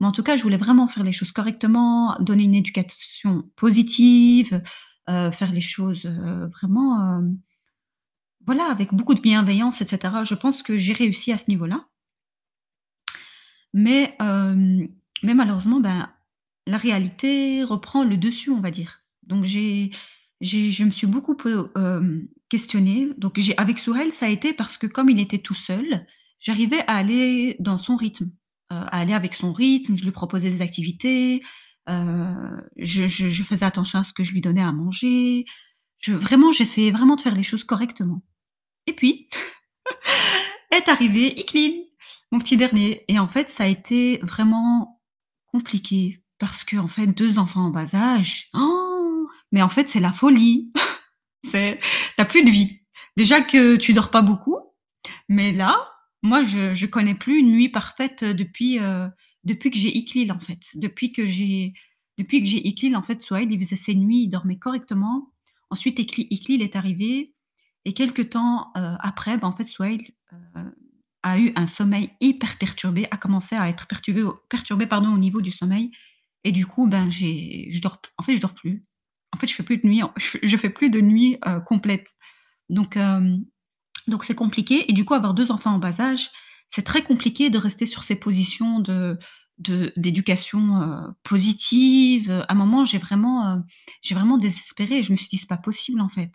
mais 0.00 0.06
en 0.06 0.12
tout 0.12 0.22
cas, 0.22 0.36
je 0.36 0.42
voulais 0.42 0.56
vraiment 0.58 0.86
faire 0.88 1.02
les 1.02 1.12
choses 1.12 1.32
correctement, 1.32 2.16
donner 2.20 2.44
une 2.44 2.54
éducation 2.54 3.44
positive, 3.56 4.62
heu, 5.08 5.30
faire 5.32 5.52
les 5.52 5.60
choses, 5.60 6.04
heu, 6.04 6.48
vraiment, 6.48 7.22
voilà, 8.46 8.64
avec 8.70 8.92
beaucoup 8.94 9.14
de 9.14 9.20
bienveillance 9.20 9.80
et 9.80 9.86
cetera. 9.86 10.24
Je 10.24 10.34
pense 10.34 10.62
que 10.62 10.78
j'ai 10.78 10.92
réussi 10.92 11.32
à 11.32 11.38
ce 11.38 11.44
niveau-là. 11.48 11.86
Mais 13.74 14.16
mais 15.22 15.34
malheureusement, 15.34 15.80
ben, 15.80 16.10
la 16.66 16.76
réalité 16.78 17.64
reprend 17.64 18.04
le 18.04 18.16
dessus, 18.16 18.50
on 18.50 18.60
va 18.60 18.70
dire. 18.70 19.00
Donc 19.22 19.44
j'ai 19.44 19.90
je 20.40 20.84
me 20.84 20.90
suis 20.90 21.06
beaucoup 21.06 21.36
peu, 21.36 21.70
hem, 21.76 22.28
questionnée. 22.48 23.10
Donc 23.16 23.38
j'ai 23.38 23.56
avec 23.58 23.78
Souheil, 23.78 24.12
ça 24.12 24.26
a 24.26 24.28
été 24.28 24.52
parce 24.52 24.76
que 24.76 24.86
comme 24.86 25.08
il 25.10 25.20
était 25.20 25.38
tout 25.38 25.54
seul, 25.54 26.06
j'arrivais 26.40 26.80
à 26.88 26.96
aller 26.96 27.56
dans 27.60 27.78
son 27.78 27.96
rythme, 27.96 28.26
heu, 28.26 28.30
à 28.76 28.98
aller 28.98 29.14
avec 29.14 29.34
son 29.34 29.52
rythme. 29.52 29.96
Je 29.96 30.04
lui 30.04 30.10
proposais 30.12 30.50
des 30.50 30.62
activités, 30.62 31.42
heu, 31.88 32.68
je 32.76 33.42
faisais 33.44 33.64
attention 33.64 34.00
à 34.00 34.04
ce 34.04 34.12
que 34.12 34.24
je 34.24 34.32
lui 34.32 34.40
donnais 34.40 34.62
à 34.62 34.72
manger. 34.72 35.44
Je 35.98 36.12
vraiment, 36.12 36.52
j'essayais 36.52 36.90
vraiment 36.90 37.16
de 37.16 37.20
faire 37.20 37.34
les 37.34 37.44
choses 37.44 37.64
correctement 37.64 38.22
et 38.86 38.94
puis 38.94 39.28
est 40.72 40.88
arrivé 40.88 41.38
Iklil, 41.38 41.84
mon 42.32 42.38
petit 42.38 42.56
dernier 42.56 43.04
et 43.08 43.18
en 43.18 43.28
fait, 43.28 43.50
ça 43.50 43.64
a 43.64 43.68
été 43.68 44.18
vraiment 44.22 45.01
compliqué 45.52 46.22
parce 46.38 46.64
qu'en 46.64 46.88
fait, 46.88 47.06
2 47.08 47.38
enfants 47.38 47.66
en 47.66 47.70
bas 47.70 47.94
âge, 47.94 48.50
mais 49.52 49.62
en 49.62 49.68
fait, 49.68 49.88
c'est 49.88 50.00
la 50.00 50.12
folie. 50.12 50.70
C'est 51.44 51.80
tu 52.16 52.20
as 52.22 52.24
plus 52.24 52.44
de 52.44 52.50
vie. 52.50 52.80
Déjà 53.16 53.40
que 53.40 53.76
tu 53.76 53.92
dors 53.94 54.10
pas 54.10 54.22
beaucoup, 54.22 54.58
mais 55.28 55.52
là, 55.52 55.76
moi, 56.22 56.44
je 56.44 56.74
je 56.74 56.86
connais 56.86 57.14
plus 57.14 57.40
une 57.40 57.52
nuit 57.52 57.68
parfaite, 57.70 58.24
depuis, 58.24 58.78
heu, 58.80 59.10
depuis 59.44 59.70
que 59.70 59.78
j'ai 59.78 59.96
Iklil, 59.96 60.32
en 60.32 60.40
fait. 60.40 60.60
Depuis 60.76 61.12
que 61.12 61.26
j'ai 61.26 61.74
depuis 62.18 62.40
que 62.42 62.46
j'ai 62.48 62.66
Iklil, 62.68 62.96
en 62.96 63.02
fait, 63.02 63.22
Souheil, 63.22 63.48
il 63.50 63.58
faisait 63.60 63.76
ses 63.76 63.94
nuits, 63.94 64.24
il 64.24 64.28
dormait 64.28 64.58
correctement. 64.58 65.32
Ensuite, 65.70 65.98
Iklil 66.00 66.62
est 66.62 66.76
arrivé 66.76 67.34
et 67.86 67.92
quelque 67.94 68.22
temps, 68.22 68.72
heu, 68.76 68.96
après, 69.00 69.38
ben, 69.38 69.48
en 69.48 69.56
fait, 69.56 69.64
Souheil, 69.64 69.98
heu, 70.34 70.74
a 71.22 71.38
eu 71.38 71.52
un 71.56 71.66
sommeil 71.66 72.10
hyper 72.20 72.58
perturbé, 72.58 73.06
a 73.10 73.16
commencé 73.16 73.54
à 73.54 73.68
être 73.68 73.86
perturbé 73.86 74.24
perturbé, 74.48 74.86
pardon, 74.86 75.12
au 75.12 75.18
niveau 75.18 75.40
du 75.40 75.50
sommeil 75.50 75.90
et 76.44 76.52
du 76.52 76.66
coup, 76.66 76.86
ben, 76.86 77.10
j'ai 77.10 77.68
je 77.70 77.80
dors 77.80 78.00
en 78.18 78.22
fait, 78.22 78.36
je 78.36 78.40
dors 78.40 78.54
plus. 78.54 78.84
en 79.32 79.38
fait, 79.38 79.46
je 79.46 79.54
fais 79.54 79.62
plus 79.62 79.78
de 79.78 79.86
nuit, 79.86 80.02
je 80.42 80.56
fais 80.56 80.70
plus 80.70 80.90
de 80.90 81.00
nuit 81.00 81.38
euh, 81.46 81.60
complète. 81.60 82.12
Donc, 82.68 82.96
euh, 82.96 83.36
donc 84.08 84.24
c'est 84.24 84.34
compliqué. 84.34 84.90
Et 84.90 84.92
du 84.92 85.04
coup, 85.04 85.14
avoir 85.14 85.34
deux 85.34 85.50
enfants 85.52 85.74
en 85.74 85.78
bas 85.78 86.00
âge, 86.00 86.30
c'est 86.68 86.82
très 86.84 87.02
compliqué 87.02 87.50
de 87.50 87.58
rester 87.58 87.86
sur 87.86 88.02
ces 88.02 88.16
positions 88.16 88.80
de 88.80 89.18
d'éducation 89.96 90.82
euh, 90.82 91.08
positive. 91.22 92.30
À 92.48 92.52
un 92.52 92.56
moment, 92.56 92.84
j'ai 92.84 92.98
vraiment, 92.98 93.62
j'ai 94.02 94.14
vraiment 94.14 94.36
désespéré. 94.36 95.02
Je 95.02 95.12
me 95.12 95.16
suis 95.16 95.28
dit, 95.28 95.36
c'est 95.36 95.48
pas 95.48 95.56
possible 95.56 96.00
en 96.00 96.08
fait. 96.08 96.32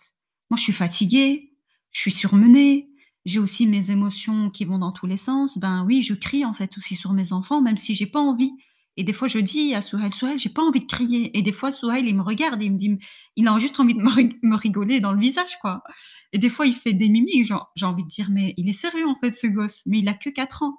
Moi, 0.50 0.56
je 0.56 0.62
suis 0.62 0.72
fatiguée, 0.72 1.52
je 1.90 2.00
suis 2.00 2.12
surmenée, 2.12 2.88
j'ai 3.28 3.38
aussi 3.40 3.66
mes 3.66 3.90
émotions 3.90 4.50
qui 4.50 4.64
vont 4.64 4.78
dans 4.78 4.92
tous 4.92 5.06
les 5.06 5.16
sens. 5.16 5.58
Ben 5.58 5.84
oui, 5.86 6.02
je 6.02 6.14
crie 6.14 6.44
en 6.44 6.54
fait 6.54 6.76
aussi 6.78 6.94
sur 6.94 7.12
mes 7.12 7.32
enfants, 7.32 7.60
même 7.60 7.76
si 7.76 7.94
j'ai 7.94 8.06
pas 8.06 8.20
envie. 8.20 8.52
Et 8.96 9.04
des 9.04 9.12
fois, 9.12 9.28
je 9.28 9.38
dis 9.38 9.74
à 9.74 9.82
Souhail, 9.82 10.12
Souhail, 10.12 10.38
j'ai 10.38 10.48
pas 10.48 10.62
envie 10.62 10.80
de 10.80 10.86
crier. 10.86 11.36
Et 11.38 11.42
des 11.42 11.52
fois, 11.52 11.70
Souhail, 11.70 12.08
il 12.08 12.16
me 12.16 12.22
regarde 12.22 12.60
et 12.60 12.64
il 12.64 12.72
me 12.72 12.78
dit, 12.78 12.98
il 13.36 13.46
a 13.46 13.56
juste 13.60 13.78
envie 13.78 13.94
de 13.94 14.00
me, 14.00 14.56
rigoler 14.56 14.98
dans 15.00 15.12
le 15.12 15.20
visage, 15.20 15.56
quoi. 15.60 15.84
Et 16.32 16.38
des 16.38 16.48
fois, 16.48 16.66
il 16.66 16.74
fait 16.74 16.94
des 16.94 17.08
mimiques. 17.08 17.52
J'ai 17.76 17.86
envie 17.86 18.02
de 18.02 18.08
dire, 18.08 18.28
mais 18.30 18.54
il 18.56 18.68
est 18.68 18.72
sérieux, 18.72 19.06
en 19.06 19.14
fait, 19.20 19.32
ce 19.32 19.46
gosse. 19.46 19.82
Mais 19.86 20.00
il 20.00 20.08
a 20.08 20.14
que 20.14 20.30
4 20.30 20.64
ans. 20.64 20.78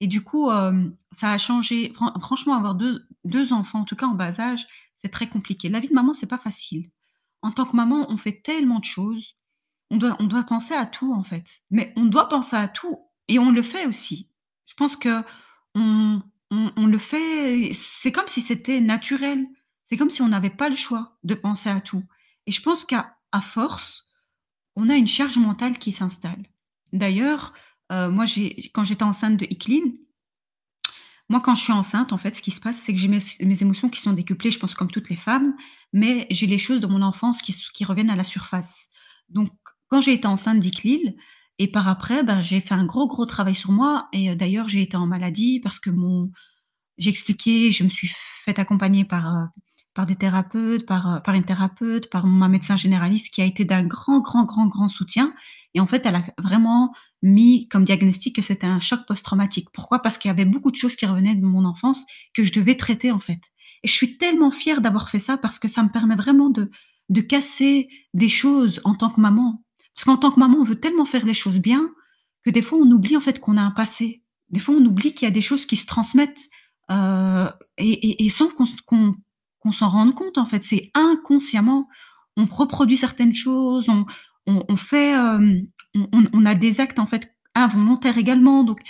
Et 0.00 0.06
du 0.06 0.22
coup, 0.22 0.50
euh, 0.50 0.88
ça 1.10 1.32
a 1.32 1.38
changé. 1.38 1.92
franchement, 2.20 2.54
avoir 2.54 2.74
deux, 2.74 3.52
enfants, 3.52 3.80
en 3.80 3.84
tout 3.84 3.96
cas 3.96 4.06
en 4.06 4.14
bas 4.14 4.40
âge, 4.40 4.66
c'est 4.94 5.10
très 5.10 5.28
compliqué. 5.28 5.68
La 5.68 5.80
vie 5.80 5.88
de 5.88 5.94
maman, 5.94 6.14
c'est 6.14 6.26
pas 6.26 6.38
facile. 6.38 6.90
En 7.42 7.50
tant 7.50 7.66
que 7.66 7.76
maman, 7.76 8.06
on 8.08 8.16
fait 8.16 8.40
tellement 8.40 8.78
de 8.78 8.84
choses. 8.84 9.36
On 9.92 9.98
doit, 9.98 10.16
on 10.18 10.24
doit 10.24 10.42
penser 10.42 10.74
à 10.74 10.86
tout, 10.86 11.12
en 11.12 11.22
fait. 11.22 11.62
Mais 11.70 11.92
on 11.96 12.06
doit 12.06 12.28
penser 12.28 12.56
à 12.56 12.66
tout. 12.66 12.98
Et 13.28 13.38
on 13.38 13.52
le 13.52 13.62
fait 13.62 13.86
aussi. 13.86 14.30
Je 14.66 14.74
pense 14.74 14.96
que 14.96 15.22
on, 15.74 16.22
on, 16.50 16.86
le 16.86 16.98
fait, 16.98 17.72
c'est 17.72 18.12
comme 18.12 18.26
si 18.26 18.42
c'était 18.42 18.80
naturel. 18.80 19.46
C'est 19.84 19.96
comme 19.96 20.10
si 20.10 20.22
on 20.22 20.28
n'avait 20.28 20.50
pas 20.50 20.68
le 20.68 20.76
choix 20.76 21.18
de 21.22 21.34
penser 21.34 21.68
à 21.68 21.80
tout. 21.80 22.02
Et 22.46 22.52
je 22.52 22.62
pense 22.62 22.84
qu'à 22.84 23.16
force, 23.40 24.06
on 24.76 24.88
a 24.88 24.96
une 24.96 25.06
charge 25.06 25.36
mentale 25.36 25.78
qui 25.78 25.92
s'installe. 25.92 26.46
D'ailleurs, 26.92 27.52
euh, 27.92 28.10
moi, 28.10 28.24
quand 28.72 28.84
j'étais 28.84 29.02
enceinte 29.02 29.36
de 29.36 29.46
Iklin, 29.48 29.92
moi, 31.28 31.40
quand 31.40 31.54
je 31.54 31.62
suis 31.62 31.72
enceinte, 31.72 32.12
en 32.12 32.18
fait, 32.18 32.36
ce 32.36 32.42
qui 32.42 32.50
se 32.50 32.60
passe, 32.60 32.78
c'est 32.78 32.92
que 32.92 32.98
j'ai 32.98 33.08
mes, 33.08 33.62
émotions 33.62 33.88
qui 33.88 34.00
sont 34.00 34.12
décuplées, 34.12 34.50
je 34.50 34.58
pense 34.58 34.74
comme 34.74 34.90
toutes 34.90 35.08
les 35.08 35.16
femmes, 35.16 35.54
mais 35.92 36.26
j'ai 36.30 36.46
les 36.46 36.58
choses 36.58 36.80
de 36.80 36.86
mon 36.86 37.00
enfance 37.00 37.40
qui, 37.40 37.54
qui 37.72 37.84
reviennent 37.84 38.10
à 38.10 38.16
la 38.16 38.24
surface. 38.24 38.90
Donc, 39.30 39.50
quand 39.92 40.00
j'ai 40.00 40.14
été 40.14 40.26
enceinte 40.26 40.58
d'Iklil, 40.58 41.16
et 41.58 41.68
par 41.68 41.86
après, 41.86 42.22
ben, 42.22 42.40
j'ai 42.40 42.62
fait 42.62 42.72
un 42.72 42.86
gros, 42.86 43.06
gros 43.06 43.26
travail 43.26 43.54
sur 43.54 43.72
moi. 43.72 44.08
Et 44.14 44.30
euh, 44.30 44.34
d'ailleurs, 44.34 44.66
j'ai 44.66 44.80
été 44.80 44.96
en 44.96 45.06
maladie 45.06 45.60
parce 45.60 45.78
que 45.78 45.90
mon, 45.90 46.30
j'ai 46.96 47.10
expliqué, 47.10 47.70
je 47.70 47.84
me 47.84 47.90
suis 47.90 48.10
fait 48.46 48.58
accompagner 48.58 49.04
par, 49.04 49.36
euh, 49.36 49.44
par 49.92 50.06
des 50.06 50.16
thérapeutes, 50.16 50.86
par, 50.86 51.16
euh, 51.16 51.20
par 51.20 51.34
une 51.34 51.44
thérapeute, 51.44 52.08
par 52.08 52.26
ma 52.26 52.48
médecin 52.48 52.74
généraliste 52.74 53.34
qui 53.34 53.42
a 53.42 53.44
été 53.44 53.66
d'un 53.66 53.82
grand, 53.82 54.20
grand, 54.20 54.44
grand, 54.44 54.66
grand 54.66 54.88
soutien. 54.88 55.34
Et 55.74 55.80
en 55.80 55.86
fait, 55.86 56.06
elle 56.06 56.14
a 56.14 56.22
vraiment 56.38 56.94
mis 57.20 57.68
comme 57.68 57.84
diagnostic 57.84 58.34
que 58.36 58.42
c'était 58.42 58.66
un 58.66 58.80
choc 58.80 59.00
post-traumatique. 59.06 59.68
Pourquoi? 59.74 59.98
Parce 59.98 60.16
qu'il 60.16 60.30
y 60.30 60.32
avait 60.32 60.46
beaucoup 60.46 60.70
de 60.70 60.76
choses 60.76 60.96
qui 60.96 61.04
revenaient 61.04 61.34
de 61.34 61.44
mon 61.44 61.66
enfance 61.66 62.06
que 62.32 62.44
je 62.44 62.54
devais 62.54 62.78
traiter 62.78 63.12
en 63.12 63.20
fait. 63.20 63.42
Et 63.82 63.88
je 63.88 63.92
suis 63.92 64.16
tellement 64.16 64.52
fière 64.52 64.80
d'avoir 64.80 65.10
fait 65.10 65.18
ça 65.18 65.36
parce 65.36 65.58
que 65.58 65.68
ça 65.68 65.82
me 65.82 65.90
permet 65.90 66.16
vraiment 66.16 66.48
de, 66.48 66.70
de 67.10 67.20
casser 67.20 67.90
des 68.14 68.30
choses 68.30 68.80
en 68.84 68.94
tant 68.94 69.10
que 69.10 69.20
maman. 69.20 69.62
Parce 69.94 70.04
qu'en 70.04 70.16
tant 70.16 70.30
que 70.30 70.40
maman, 70.40 70.58
on 70.58 70.64
veut 70.64 70.80
tellement 70.80 71.04
faire 71.04 71.24
les 71.24 71.34
choses 71.34 71.58
bien 71.58 71.90
que 72.44 72.50
des 72.50 72.62
fois, 72.62 72.78
on 72.78 72.90
oublie 72.90 73.16
en 73.16 73.20
fait 73.20 73.40
qu'on 73.40 73.56
a 73.56 73.62
un 73.62 73.70
passé. 73.70 74.22
Des 74.50 74.60
fois, 74.60 74.74
on 74.74 74.84
oublie 74.84 75.14
qu'il 75.14 75.26
y 75.26 75.30
a 75.30 75.32
des 75.32 75.42
choses 75.42 75.66
qui 75.66 75.76
se 75.76 75.86
transmettent 75.86 76.48
euh, 76.90 77.48
et, 77.78 78.28
sans 78.28 78.48
qu'on 78.48 79.72
s'en 79.72 79.88
rende 79.88 80.14
compte. 80.14 80.38
En 80.38 80.46
fait, 80.46 80.64
c'est 80.64 80.90
inconsciemment, 80.94 81.88
on 82.36 82.46
reproduit 82.46 82.96
certaines 82.96 83.34
choses, 83.34 83.88
on, 84.46 84.76
fait, 84.76 85.16
euh, 85.16 85.60
on, 85.94 86.46
a 86.46 86.54
des 86.54 86.80
actes 86.80 86.98
en 86.98 87.06
fait 87.06 87.34
involontaires 87.54 88.18
également. 88.18 88.64
Donc, 88.64 88.80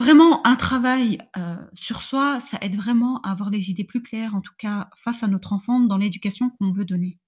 vraiment, 0.00 0.46
un 0.46 0.56
travail 0.56 1.18
euh, 1.36 1.56
sur 1.74 2.02
soi, 2.02 2.40
ça 2.40 2.58
aide 2.60 2.76
vraiment 2.76 3.20
à 3.22 3.32
avoir 3.32 3.50
les 3.50 3.70
idées 3.70 3.84
plus 3.84 4.02
claires, 4.02 4.34
en 4.34 4.40
tout 4.40 4.54
cas 4.58 4.88
face 4.96 5.22
à 5.22 5.26
notre 5.26 5.52
enfant 5.52 5.80
dans 5.80 5.98
l'éducation 5.98 6.50
qu'on 6.50 6.72
veut 6.72 6.84
donner. 6.84 7.18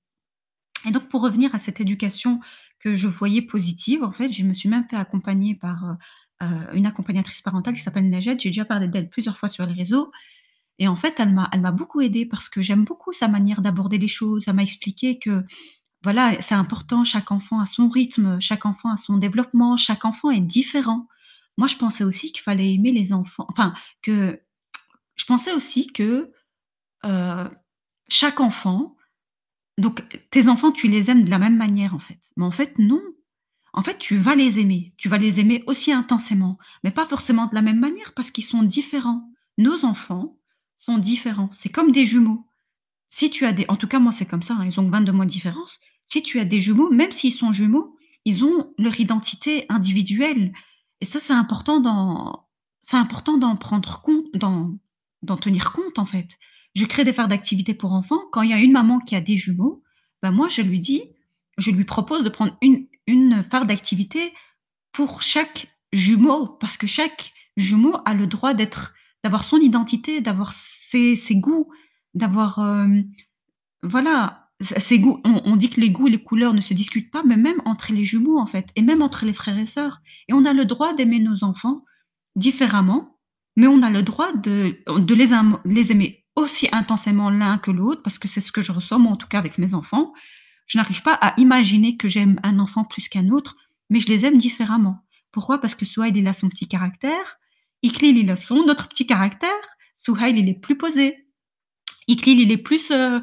Et 0.85 0.91
donc, 0.91 1.09
pour 1.09 1.23
revenir 1.23 1.55
à 1.55 1.59
cette 1.59 1.81
éducation 1.81 2.41
que 2.79 2.95
je 2.95 3.09
voyais 3.09 3.43
positive, 3.43 4.05
en 4.05 4.11
fait, 4.11 4.31
je 4.31 4.45
me 4.45 4.55
suis 4.55 4.69
même 4.69 4.87
fait 4.89 4.97
accompagner 4.97 5.55
par 5.55 5.97
euh, 6.43 6.73
une 6.75 6.87
accompagnatrice 6.87 7.41
parentale 7.41 7.75
qui 7.75 7.81
s'appelle 7.81 8.09
Najed. 8.09 8.41
J'ai 8.41 8.51
déjà 8.51 8.65
parlé 8.65 8.89
d'elle 8.89 9.09
plusieurs 9.09 9.37
fois 9.37 9.49
sur 9.49 9.67
les 9.67 9.73
réseaux. 9.73 10.11
Et 10.79 10.89
en 10.89 10.97
fait, 10.97 11.19
elle 11.19 11.33
m'a, 11.33 11.49
elle 11.53 11.63
m'a 11.63 11.73
beaucoup 11.73 12.01
aidée 12.01 12.27
parce 12.27 12.49
que 12.49 12.61
j'aime 12.61 12.85
beaucoup 12.85 13.13
sa 13.13 13.29
manière 13.29 13.63
d'aborder 13.63 13.99
les 13.99 14.09
choses. 14.09 14.45
Elle 14.47 14.55
m'a 14.55 14.63
expliqué 14.63 15.19
que, 15.19 15.45
voilà, 16.03 16.41
c'est 16.43 16.55
important, 16.55 17.05
chaque 17.05 17.33
enfant 17.33 17.61
a 17.61 17.67
son 17.67 17.89
rythme, 17.89 18.39
chaque 18.41 18.67
enfant 18.67 18.93
a 18.93 18.97
son 18.97 19.17
développement, 19.17 19.77
chaque 19.77 20.05
enfant 20.05 20.31
est 20.31 20.41
différent. 20.41 21.09
Moi, 21.57 21.69
je 21.69 21.77
pensais 21.77 22.05
aussi 22.05 22.33
qu'il 22.33 22.43
fallait 22.43 22.75
aimer 22.75 22.93
les 22.93 23.13
enfants. 23.15 23.47
Enfin, 23.49 23.73
que 24.03 24.41
je 25.15 25.25
pensais 25.25 25.53
aussi 25.53 25.87
que 25.87 26.31
euh, 27.05 27.49
chaque 28.09 28.41
enfant 28.41 28.96
donc 29.79 30.05
tes 30.31 30.49
enfants, 30.49 30.73
tu 30.73 30.89
les 30.89 31.11
aimes 31.11 31.25
de 31.25 31.31
la 31.31 31.39
même 31.39 31.57
manière 31.57 31.95
en 31.95 31.99
fait. 31.99 32.31
Mais 32.37 32.45
en 32.45 32.51
fait, 32.51 32.79
non. 32.79 33.03
En 33.73 33.83
fait, 33.83 33.99
tu 33.99 34.17
vas 34.17 34.35
les 34.35 34.59
aimer. 34.59 34.95
Tu 34.97 35.09
vas 35.09 35.19
les 35.19 35.39
aimer 35.39 35.63
aussi 35.67 35.93
intensément, 35.93 36.57
mais 36.83 36.91
pas 36.91 37.07
forcément 37.07 37.47
de 37.47 37.55
la 37.55 37.61
même 37.61 37.79
manière 37.79 38.15
parce 38.15 38.31
qu'ils 38.31 38.45
sont 38.45 38.63
différents. 38.63 39.31
Nos 39.59 39.85
enfants 39.85 40.39
sont 40.79 40.97
différents. 40.97 41.51
C'est 41.53 41.69
comme 41.69 41.93
des 41.93 42.07
jumeaux. 42.07 42.47
Si 43.11 43.31
tu 43.31 43.45
as 43.45 43.53
des, 43.53 43.67
en 43.69 43.77
tout 43.77 43.87
cas 43.87 43.99
moi 43.99 44.13
c'est 44.13 44.27
comme 44.27 44.43
ça, 44.43 44.55
hein, 44.55 44.67
ils 44.67 44.81
ont 44.81 44.89
22 44.89 45.13
mois 45.13 45.27
de 45.27 45.31
différence. 45.31 45.79
Si 46.07 46.23
tu 46.23 46.41
as 46.41 46.45
des 46.45 46.61
jumeaux, 46.61 46.91
même 46.91 47.13
s'ils 47.13 47.33
sont 47.33 47.53
jumeaux, 47.53 47.97
ils 48.25 48.45
ont 48.45 48.75
leur 48.79 48.99
identité 48.99 49.67
individuelle. 49.69 50.53
Et 51.01 51.05
ça 51.05 51.21
c'est 51.21 51.33
important 51.35 51.81
d'en, 51.81 52.49
c'est 52.81 52.97
important 52.97 53.37
d'en 53.37 53.57
prendre 53.57 54.01
compte, 54.01 54.27
d'en 54.35 54.79
tenir 55.37 55.73
compte 55.73 55.99
en 55.99 56.07
fait 56.07 56.39
je 56.77 56.85
crée 56.85 57.05
des 57.05 57.15
phares 57.15 57.27
d'activité 57.27 57.73
pour 57.73 57.95
enfants. 57.95 58.21
Quand 58.31 58.43
il 58.43 58.51
y 58.51 58.53
a 58.53 58.61
une 58.61 58.73
maman 58.73 59.01
qui 59.01 59.17
a 59.17 59.23
des 59.23 59.39
jumeaux, 59.39 59.83
ben 60.23 60.31
moi, 60.31 60.49
je 60.49 60.61
lui 60.61 60.79
dis, 60.79 61.03
je 61.57 61.71
lui 61.71 61.85
propose 61.85 62.23
de 62.23 62.29
prendre 62.29 62.55
une, 62.61 62.87
une 63.07 63.43
phare 63.43 63.65
d'activité 63.65 64.35
pour 64.93 65.23
chaque 65.23 65.75
jumeau, 65.95 66.47
parce 66.47 66.77
que 66.77 66.87
chaque 66.87 67.33
jumeau 67.57 67.97
a 68.05 68.13
le 68.13 68.27
droit 68.27 68.53
d'être, 68.53 68.95
d'avoir 69.25 69.43
son 69.43 69.57
identité, 69.57 70.21
d'avoir 70.21 70.53
ses, 70.53 71.17
goûts, 71.37 71.73
d'avoir, 72.13 72.59
euh, 72.59 72.87
voilà, 73.83 74.51
ses 74.61 74.99
goûts. 74.99 75.23
On, 75.25 75.41
on, 75.47 75.57
dit 75.57 75.71
que 75.71 75.81
les 75.81 75.91
goûts 75.91 76.09
et 76.09 76.11
les 76.11 76.23
couleurs 76.23 76.53
ne 76.53 76.61
se 76.61 76.75
discutent 76.75 77.11
pas, 77.11 77.23
mais 77.25 77.39
même 77.39 77.63
entre 77.65 77.95
les 77.95 78.05
jumeaux, 78.05 78.39
en 78.39 78.47
fait, 78.47 78.71
et 78.77 78.83
même 78.83 79.01
entre 79.01 79.25
les 79.25 79.33
frères 79.33 79.59
et 79.59 79.67
sœurs. 79.67 80.03
Et 80.29 80.35
on 80.35 80.45
a 80.45 80.53
le 80.53 80.67
droit 80.67 80.93
d'aimer 80.93 81.21
nos 81.21 81.43
enfants 81.43 81.87
différemment, 82.35 83.19
mais 83.57 83.67
on 83.67 83.83
a 83.83 83.89
le 83.89 84.03
droit 84.03 84.35
de, 84.35 84.77
de 84.99 85.15
les, 85.15 85.31
les 85.65 85.93
aimer 85.93 86.26
aussi 86.37 86.69
intensément 86.73 87.31
l'un 87.31 87.59
que 87.59 87.71
l'autre, 87.71 88.03
parce 88.03 88.19
que 88.19 88.29
c'est 88.29 88.41
ce 88.41 88.53
que 88.53 88.63
je 88.63 88.73
ressens, 88.73 88.99
moi, 88.99 89.13
en 89.13 89.17
tout 89.17 89.27
cas 89.27 89.39
avec 89.39 89.59
mes 89.59 89.75
enfants. 89.75 90.13
Je 90.67 90.79
n'arrive 90.79 91.03
pas 91.03 91.15
à 91.15 91.39
imaginer 91.41 91.97
que 91.97 92.09
j'aime 92.09 92.39
un 92.43 92.59
enfant 92.59 92.85
plus 92.85 93.09
qu'un 93.09 93.31
autre, 93.31 93.57
mais 93.89 94.01
je 94.01 94.09
les 94.09 94.25
aime 94.25 94.37
différemment. 94.37 95.05
Pourquoi? 95.33 95.61
Parce 95.61 95.75
que 95.75 95.85
Souhail, 95.85 96.13
il 96.15 96.27
a 96.29 96.33
son 96.33 96.49
petit 96.49 96.69
caractère, 96.69 97.39
Iklil, 97.83 98.19
il 98.19 98.31
a 98.31 98.37
son 98.37 98.57
autre 98.69 98.89
petit 98.89 99.07
caractère, 99.07 99.51
Souhail, 99.97 100.39
il 100.39 100.49
est 100.49 100.61
plus 100.61 100.77
posé. 100.77 101.27
Iklil, 102.09 102.41
il 102.41 102.53
est 102.53 102.59
plus... 102.59 102.91
Euh, 102.91 103.21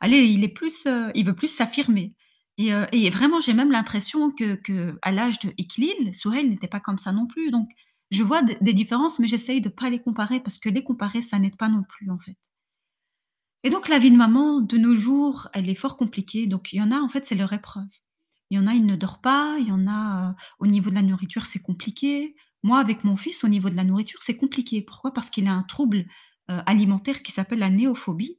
allez, 0.00 0.24
il 0.24 0.44
est 0.44 0.48
plus... 0.48 0.86
Euh, 0.86 1.10
il 1.14 1.26
veut 1.26 1.34
plus 1.34 1.48
s'affirmer. 1.48 2.14
Et, 2.58 2.74
euh, 2.74 2.86
et, 2.92 3.08
vraiment, 3.10 3.40
j'ai 3.40 3.54
même 3.54 3.70
l'impression 3.70 4.30
que, 4.30 4.98
à 5.02 5.12
l'âge 5.12 5.40
de 5.40 5.52
Iklil, 5.56 6.14
Souhail 6.14 6.48
n'était 6.48 6.68
pas 6.68 6.80
comme 6.80 6.98
ça 6.98 7.12
non 7.12 7.26
plus. 7.26 7.50
Donc, 7.50 7.70
je 8.10 8.22
vois 8.22 8.42
des 8.42 8.72
différences, 8.74 9.18
mais 9.18 9.26
j'essaye 9.26 9.60
de 9.62 9.68
ne 9.68 9.74
pas 9.74 9.88
les 9.88 10.00
comparer 10.00 10.40
parce 10.40 10.58
que 10.58 10.68
les 10.68 10.84
comparer, 10.84 11.22
ça 11.22 11.38
n'aide 11.38 11.56
pas 11.56 11.68
non 11.68 11.82
plus, 11.82 12.10
en 12.10 12.18
fait. 12.18 12.36
Et 13.64 13.70
donc 13.70 13.88
la 13.88 13.98
vie 13.98 14.10
de 14.10 14.16
maman, 14.16 14.60
de 14.60 14.76
nos 14.76 14.94
jours, 14.94 15.48
elle 15.52 15.68
est 15.68 15.74
fort 15.74 15.96
compliquée. 15.96 16.46
Donc 16.46 16.72
il 16.72 16.76
y 16.76 16.82
en 16.82 16.90
a, 16.90 17.00
en 17.00 17.08
fait, 17.08 17.24
c'est 17.24 17.34
leur 17.34 17.52
épreuve. 17.52 17.86
Il 18.50 18.56
y 18.56 18.58
en 18.58 18.66
a, 18.66 18.74
il 18.74 18.84
ne 18.84 18.96
dort 18.96 19.20
pas. 19.20 19.56
Il 19.58 19.68
y 19.68 19.72
en 19.72 19.86
a, 19.86 20.30
euh, 20.30 20.32
au 20.58 20.66
niveau 20.66 20.90
de 20.90 20.94
la 20.94 21.02
nourriture, 21.02 21.46
c'est 21.46 21.62
compliqué. 21.62 22.34
Moi, 22.62 22.78
avec 22.78 23.04
mon 23.04 23.16
fils, 23.16 23.44
au 23.44 23.48
niveau 23.48 23.70
de 23.70 23.76
la 23.76 23.84
nourriture, 23.84 24.20
c'est 24.22 24.36
compliqué. 24.36 24.82
Pourquoi? 24.82 25.12
Parce 25.12 25.30
qu'il 25.30 25.46
a 25.46 25.52
un 25.52 25.62
trouble 25.62 26.04
euh, 26.50 26.60
alimentaire 26.66 27.22
qui 27.22 27.32
s'appelle 27.32 27.60
la 27.60 27.70
néophobie 27.70 28.38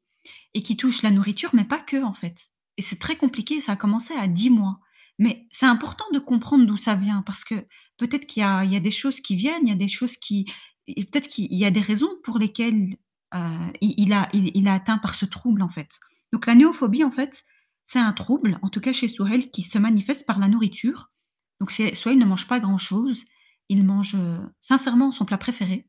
et 0.53 0.62
qui 0.62 0.77
touche 0.77 1.01
la 1.01 1.12
nourriture, 1.12 1.50
mais 1.53 1.65
pas 1.65 1.80
que, 1.80 2.03
en 2.03 2.13
fait. 2.13 2.38
Et 2.77 2.82
c'est 2.82 3.00
très 3.00 3.15
compliqué. 3.15 3.62
Ça 3.62 3.74
a 3.74 3.75
commencé 3.75 4.13
à 4.13 4.27
10 4.27 4.50
mois. 4.50 4.80
Mais 5.20 5.48
c'est 5.51 5.65
important 5.65 6.06
de 6.13 6.20
comprendre 6.20 6.65
d'où 6.65 6.77
ça 6.77 6.96
vient 6.96 7.22
parce 7.22 7.44
que 7.44 7.56
peut-être 7.98 8.25
qu'il 8.25 8.42
y 8.44 8.70
y 8.70 8.75
a 8.75 8.80
des 8.80 8.92
choses 8.92 9.20
qui 9.20 9.36
viennent, 9.36 9.62
il 9.63 9.70
y 9.70 9.74
a 9.74 9.75
des 9.75 9.88
choses 9.88 10.18
qui, 10.18 10.46
peut-être 10.88 11.27
qu'il 11.27 11.53
y 11.53 11.65
a 11.65 11.72
des 11.72 11.82
raisons 11.82 12.10
pour 12.24 12.39
lesquelles 12.39 12.98
euh, 13.34 13.72
il, 13.82 14.13
a, 14.13 14.30
il, 14.34 14.68
a 14.68 14.74
atteint 14.74 14.98
par 14.98 15.16
ce 15.16 15.25
trouble, 15.25 15.62
en 15.62 15.70
fait. 15.70 16.00
Donc 16.32 16.46
la 16.46 16.56
néophobie, 16.56 17.04
en 17.04 17.12
fait, 17.12 17.44
c'est 17.86 18.00
un 18.00 18.13
trouble, 18.13 18.60
en 18.62 18.70
tout 18.70 18.80
cas 18.80 18.94
chez 18.94 19.08
Souhel, 19.08 19.52
qui 19.52 19.63
se 19.63 19.78
manifeste 19.78 20.25
par 20.25 20.40
la 20.40 20.48
nourriture. 20.48 21.12
Donc 21.60 21.72
Souhel 21.72 22.18
ne 22.18 22.25
mange 22.25 22.48
pas 22.48 22.60
grand-chose. 22.60 23.25
Il 23.70 23.84
mange 23.84 24.16
euh, 24.16 24.38
sincèrement 24.62 25.12
son 25.12 25.25
plat 25.25 25.38
préféré. 25.38 25.88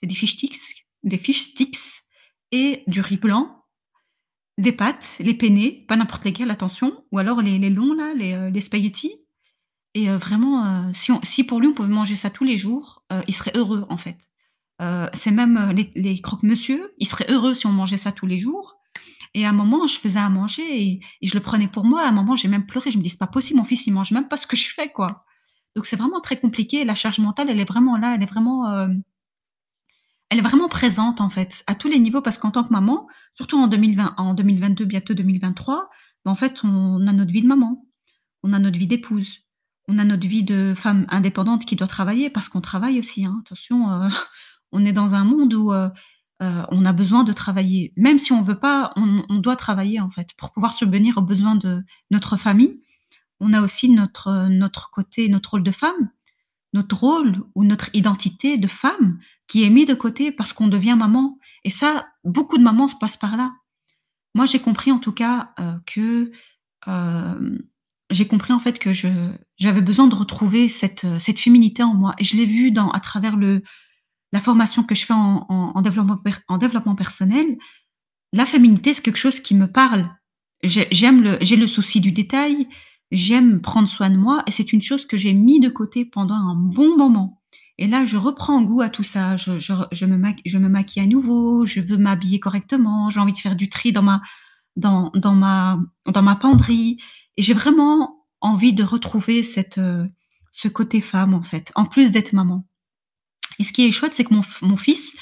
C'est 0.00 0.06
des 0.06 0.14
fish 0.14 0.34
sticks, 0.34 0.86
des 1.02 1.18
fish 1.18 1.42
sticks 1.42 2.02
et 2.52 2.82
du 2.86 3.00
riz 3.00 3.18
blanc, 3.18 3.64
des 4.58 4.72
pâtes, 4.72 5.16
les 5.20 5.34
penne, 5.34 5.86
pas 5.86 5.96
n'importe 5.96 6.24
lesquels, 6.24 6.50
attention, 6.50 7.04
ou 7.12 7.18
alors 7.18 7.42
les 7.42 7.70
longs 7.70 7.94
là, 7.94 8.12
les, 8.14 8.50
les 8.50 8.60
spaghettis 8.60 9.14
et 9.94 10.08
vraiment, 10.08 10.92
si 10.92 11.44
pour 11.44 11.60
lui 11.60 11.66
on 11.66 11.74
pouvait 11.74 11.88
manger 11.88 12.14
ça 12.14 12.30
tous 12.30 12.44
les 12.44 12.56
jours, 12.56 13.04
il 13.26 13.34
serait 13.34 13.56
heureux 13.56 13.86
en 13.88 13.96
fait. 13.96 14.30
Heu, 14.80 15.08
c'est 15.14 15.30
même, 15.30 15.58
heu, 15.58 15.72
les 15.72 15.92
les 15.96 16.20
croque-monsieur, 16.20 16.92
il 16.98 17.06
serait 17.06 17.26
heureux 17.30 17.54
si 17.54 17.66
on 17.66 17.72
mangeait 17.72 17.98
ça 17.98 18.12
tous 18.12 18.26
les 18.26 18.38
jours 18.38 18.78
et 19.34 19.46
à 19.46 19.50
un 19.50 19.52
moment, 19.52 19.86
je 19.86 19.96
faisais 19.98 20.18
à 20.20 20.28
manger 20.30 20.62
et 20.82 21.00
je 21.22 21.34
le 21.34 21.40
prenais 21.40 21.68
pour 21.68 21.84
moi. 21.84 22.02
À 22.04 22.08
un 22.08 22.12
moment, 22.12 22.36
j'ai 22.36 22.48
même 22.48 22.66
pleuré. 22.66 22.90
Je 22.90 22.98
me 22.98 23.02
dis: 23.02 23.10
«C'est 23.10 23.18
pas 23.18 23.26
possible, 23.28 23.58
mon 23.60 23.64
fils, 23.64 23.86
il 23.86 23.92
mange 23.92 24.12
même 24.12 24.28
pas 24.28 24.36
ce 24.36 24.46
que 24.46 24.56
je 24.56 24.68
fais, 24.72 24.90
quoi». 24.92 25.24
Donc 25.76 25.86
c'est 25.86 25.96
vraiment 25.96 26.20
très 26.20 26.38
compliqué. 26.38 26.84
La 26.84 26.94
charge 26.96 27.18
mentale, 27.20 27.48
elle 27.50 27.60
est 27.60 27.64
vraiment 27.68 27.96
là, 27.96 28.14
elle 28.16 28.22
est 28.22 28.26
vraiment, 28.26 28.68
hem, 28.84 29.02
elle 30.28 30.38
est 30.38 30.42
vraiment 30.42 30.68
présente, 30.68 31.20
en 31.20 31.28
fait, 31.28 31.64
à 31.66 31.74
tous 31.74 31.88
les 31.88 31.98
niveaux 31.98 32.20
parce 32.22 32.38
qu'en 32.38 32.50
tant 32.50 32.62
que 32.64 32.72
maman, 32.72 33.08
surtout 33.34 33.58
en 33.58 33.66
2020 33.66 34.14
en 34.16 34.34
2022, 34.34 34.84
bientôt 34.84 35.14
2023, 35.14 35.88
bah, 36.24 36.30
en 36.30 36.34
fait, 36.36 36.60
on 36.64 37.06
a 37.06 37.12
notre 37.12 37.32
vie 37.32 37.42
de 37.42 37.48
maman, 37.48 37.84
on 38.44 38.52
a 38.52 38.58
notre 38.60 38.78
vie 38.78 38.86
d'épouse, 38.86 39.40
on 39.88 39.98
a 39.98 40.04
notre 40.04 40.26
vie 40.28 40.44
de 40.44 40.72
femme 40.76 41.06
indépendante 41.08 41.66
qui 41.66 41.74
doit 41.76 41.88
travailler 41.88 42.30
parce 42.30 42.48
qu'on 42.48 42.60
travaille 42.60 43.00
aussi, 43.00 43.24
hein. 43.24 43.40
Attention, 43.44 43.88
on 44.72 44.84
est 44.84 44.92
dans 44.92 45.14
un 45.14 45.24
monde 45.24 45.54
où, 45.54 45.72
heu 45.72 45.90
heu, 46.42 46.62
on 46.70 46.84
a 46.84 46.92
besoin 46.92 47.24
de 47.24 47.32
travailler. 47.32 47.92
Même 47.96 48.18
si 48.18 48.32
on 48.32 48.42
veut 48.42 48.58
pas, 48.58 48.92
on 48.96 49.36
doit 49.36 49.56
travailler, 49.56 50.00
en 50.00 50.10
fait, 50.10 50.30
pour 50.36 50.52
pouvoir 50.52 50.72
subvenir 50.72 51.18
aux 51.18 51.22
besoins 51.22 51.54
de 51.54 51.82
notre 52.10 52.36
famille. 52.36 52.80
On 53.40 53.52
a 53.52 53.62
aussi 53.62 53.88
notre, 53.90 54.48
notre 54.48 54.90
côté, 54.90 55.28
notre 55.28 55.52
rôle 55.52 55.62
de 55.62 55.70
femme, 55.70 56.10
notre 56.72 56.96
rôle 56.96 57.42
ou 57.54 57.64
notre 57.64 57.94
identité 57.94 58.58
de 58.58 58.68
femme 58.68 59.18
qui 59.48 59.64
est 59.64 59.70
mis 59.70 59.86
de 59.86 59.94
côté 59.94 60.30
parce 60.30 60.52
qu'on 60.52 60.68
devient 60.68 60.96
maman 60.96 61.38
et 61.64 61.70
ça, 61.70 62.06
beaucoup 62.24 62.58
de 62.58 62.62
mamans 62.62 62.88
se 62.88 62.96
passent 62.96 63.16
par 63.16 63.36
là. 63.36 63.52
Moi, 64.34 64.46
j'ai 64.46 64.60
compris 64.60 64.92
en 64.92 64.98
tout 64.98 65.12
cas, 65.12 65.52
heu, 65.58 65.80
que, 65.86 66.32
j'ai 68.10 68.26
compris 68.26 68.52
en 68.52 68.60
fait 68.60 68.78
que 68.78 68.92
j'avais 68.92 69.80
besoin 69.82 70.08
de 70.08 70.14
retrouver 70.14 70.68
cette, 70.68 71.06
cette 71.18 71.38
féminité 71.38 71.82
en 71.82 71.94
moi 71.94 72.14
et 72.18 72.24
je 72.24 72.36
l'ai 72.36 72.46
vu 72.46 72.72
dans 72.72 72.90
à 72.90 73.00
travers 73.00 73.36
le 73.36 73.62
la 74.32 74.40
formation 74.40 74.82
que 74.84 74.94
je 74.94 75.04
fais 75.06 75.14
en 75.14 75.46
en 75.48 75.72
en 75.74 75.82
développement 75.82 76.16
per 76.18 76.32
en 76.48 76.58
développement 76.58 76.94
personnel. 76.94 77.58
La 78.32 78.46
féminité, 78.46 78.94
c'est 78.94 79.02
quelque 79.02 79.16
chose 79.18 79.40
qui 79.40 79.54
me 79.54 79.66
parle. 79.70 80.10
J'ai 80.62 80.88
j'aime 80.92 81.22
le 81.22 81.38
j'ai 81.40 81.56
le 81.56 81.66
souci 81.66 82.00
du 82.00 82.12
détail, 82.12 82.68
j'aime 83.12 83.60
prendre 83.60 83.88
soin 83.88 84.10
de 84.10 84.16
moi 84.16 84.42
et 84.46 84.50
c'est 84.52 84.72
une 84.72 84.82
chose 84.82 85.06
que 85.06 85.16
j'ai 85.18 85.34
mis 85.34 85.60
de 85.60 85.68
côté 85.68 86.04
pendant 86.04 86.34
un 86.34 86.54
bon 86.54 86.96
moment 86.96 87.40
et 87.78 87.86
là, 87.86 88.04
je 88.04 88.18
reprends 88.18 88.60
goût 88.60 88.82
à 88.82 88.90
tout 88.90 89.02
ça. 89.02 89.36
Je 89.38 90.04
me 90.04 90.16
maqui 90.18 90.42
je 90.44 90.58
me 90.58 90.68
maquille 90.68 91.02
à 91.02 91.06
nouveau, 91.06 91.64
je 91.64 91.80
veux 91.80 91.96
m'habiller 91.96 92.38
correctement, 92.38 93.08
j'ai 93.10 93.20
envie 93.20 93.32
de 93.32 93.38
faire 93.38 93.56
du 93.56 93.70
tri 93.70 93.90
dans 93.92 94.02
ma 94.02 94.20
dans 94.76 95.10
dans 95.14 95.34
ma 95.34 95.80
dans 96.06 96.22
ma 96.22 96.36
penderie 96.36 96.98
et 97.38 97.42
j'ai 97.42 97.54
vraiment 97.54 98.26
envie 98.42 98.74
de 98.74 98.84
retrouver 98.84 99.42
cette, 99.42 99.78
heu, 99.78 100.06
ce 100.52 100.68
côté 100.68 101.00
femme, 101.00 101.34
en 101.34 101.42
fait, 101.42 101.72
en 101.74 101.86
plus 101.86 102.10
d'être 102.12 102.32
maman 102.34 102.66
et 103.60 103.64
ce 103.64 103.72
qui 103.72 103.86
est 103.86 103.92
chouette, 103.92 104.14
c'est 104.14 104.24
que 104.24 104.34
mon 104.34 104.42
mon 104.62 104.76
fils, 104.78 105.14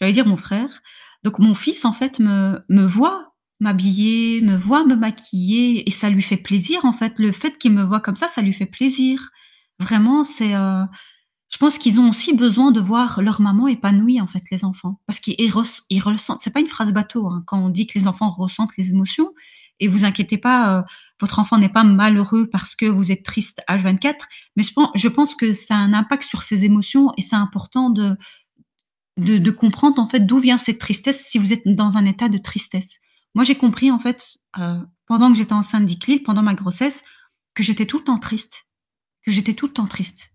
j'allais 0.00 0.12
dire 0.12 0.26
mon 0.26 0.36
frère, 0.36 0.82
donc 1.24 1.38
mon 1.38 1.54
fils, 1.54 1.84
en 1.86 1.92
fait, 1.94 2.18
me 2.20 2.86
voit 2.86 3.34
m'habiller, 3.60 4.40
me 4.42 4.56
voit 4.56 4.84
me 4.84 4.96
maquiller 4.96 5.88
et 5.88 5.92
ça 5.92 6.10
lui 6.10 6.22
fait 6.22 6.36
plaisir, 6.36 6.84
en 6.84 6.92
fait. 6.92 7.14
Le 7.18 7.32
fait 7.32 7.58
qu'il 7.58 7.72
me 7.72 7.82
voit 7.84 8.00
comme 8.00 8.16
ça, 8.16 8.28
ça 8.28 8.42
lui 8.42 8.52
fait 8.52 8.66
plaisir. 8.66 9.30
Vraiment, 9.80 10.24
c'est, 10.24 10.54
heu, 10.54 10.84
je 11.54 11.58
pense 11.60 11.78
qu'ils 11.78 12.00
ont 12.00 12.10
aussi 12.10 12.34
besoin 12.34 12.72
de 12.72 12.80
voir 12.80 13.22
leur 13.22 13.40
maman 13.40 13.68
épanouie, 13.68 14.20
en 14.20 14.26
fait, 14.26 14.42
les 14.50 14.64
enfants, 14.64 15.00
parce 15.06 15.20
qu'ils 15.20 15.36
ils 15.38 15.52
res 15.52 15.82
ils 15.88 16.00
ressentent 16.02 16.40
c'est 16.40 16.50
pas 16.52 16.58
une 16.58 16.66
phrase 16.66 16.92
bateau, 16.92 17.28
hein, 17.28 17.44
quand 17.46 17.58
on 17.64 17.68
dit 17.70 17.86
que 17.86 17.96
les 17.96 18.08
enfants 18.08 18.28
ressentent 18.30 18.76
les 18.76 18.90
émotions 18.90 19.30
et 19.78 19.86
vous 19.86 20.04
inquiétez 20.04 20.36
pas, 20.36 20.80
heu, 20.80 20.84
votre 21.20 21.38
enfant 21.38 21.56
n'est 21.58 21.68
pas 21.68 21.84
malheureux 21.84 22.48
parce 22.50 22.74
que 22.74 22.86
vous 22.86 23.12
êtes 23.12 23.22
triste 23.24 23.62
H24, 23.68 24.26
mais 24.56 24.64
je 24.64 24.72
pen 24.74 24.88
je 24.96 25.08
pense 25.08 25.36
que 25.36 25.52
ça 25.52 25.76
a 25.76 25.78
un 25.78 25.92
impact 25.92 26.24
sur 26.24 26.42
ses 26.42 26.64
émotions 26.64 27.12
et 27.16 27.22
c'est 27.22 27.36
important 27.36 27.90
de 27.90 28.16
de 29.16 29.50
comprendre, 29.50 30.00
en 30.02 30.08
fait, 30.08 30.20
d'où 30.26 30.38
vient 30.38 30.58
cette 30.58 30.78
tristesse 30.80 31.24
si 31.26 31.38
vous 31.38 31.52
êtes 31.52 31.62
dans 31.66 31.96
un 31.96 32.04
état 32.04 32.28
de 32.28 32.38
tristesse. 32.38 33.00
Moi, 33.34 33.44
j'ai 33.44 33.54
compris, 33.54 33.90
en 33.92 33.98
fait, 34.00 34.38
heu, 34.58 34.80
pendant 35.06 35.30
que 35.30 35.36
j'étais 35.38 35.52
enceinte 35.52 35.84
d'Iklil, 35.86 36.22
pendant 36.24 36.42
ma 36.42 36.54
grossesse, 36.54 37.04
que 37.54 37.62
j'étais 37.62 37.86
tout 37.86 37.98
le 37.98 38.04
temps 38.04 38.18
triste, 38.18 38.66
que 39.24 39.30
j'étais 39.32 39.54
tout 39.54 39.66
le 39.68 39.72
temps 39.72 39.86
triste 39.86 40.33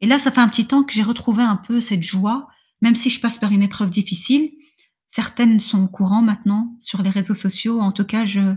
et 0.00 0.06
là, 0.06 0.18
ça 0.18 0.30
fait 0.30 0.40
un 0.40 0.48
petit 0.48 0.66
temps 0.66 0.82
que 0.82 0.92
j'ai 0.92 1.02
retrouvé 1.02 1.42
un 1.42 1.56
peu 1.56 1.80
cette 1.80 2.02
joie, 2.02 2.48
même 2.80 2.94
si 2.94 3.10
je 3.10 3.20
passe 3.20 3.38
par 3.38 3.52
une 3.52 3.62
épreuve 3.62 3.90
difficile. 3.90 4.50
Certaines 5.06 5.60
sont 5.60 5.82
au 5.82 5.88
courant 5.88 6.22
maintenant 6.22 6.76
sur 6.80 7.02
les 7.02 7.10
réseaux 7.10 7.34
sociaux. 7.34 7.80
En 7.80 7.92
tout 7.92 8.04
cas, 8.04 8.24
je 8.24 8.54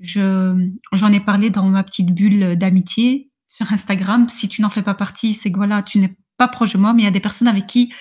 je 0.00 0.68
j'en 0.92 1.12
ai 1.12 1.20
parlé 1.20 1.50
dans 1.50 1.66
ma 1.66 1.84
petite 1.84 2.12
bulle, 2.12 2.56
d'amitié 2.56 3.30
sur 3.48 3.70
Instagram. 3.72 4.28
Si 4.28 4.48
tu 4.48 4.62
n'en 4.62 4.70
fais 4.70 4.82
pas 4.82 4.94
partie, 4.94 5.34
c'est 5.34 5.52
que 5.52 5.56
voilà, 5.56 5.82
tu 5.82 5.98
n'es 5.98 6.16
pas 6.38 6.48
proche 6.48 6.72
de 6.72 6.78
moi, 6.78 6.94
mais 6.94 7.02
il 7.02 7.04
y 7.04 7.08
a 7.08 7.12
des 7.12 7.20
personnes 7.20 7.48
avec 7.48 7.66
qui 7.66 7.92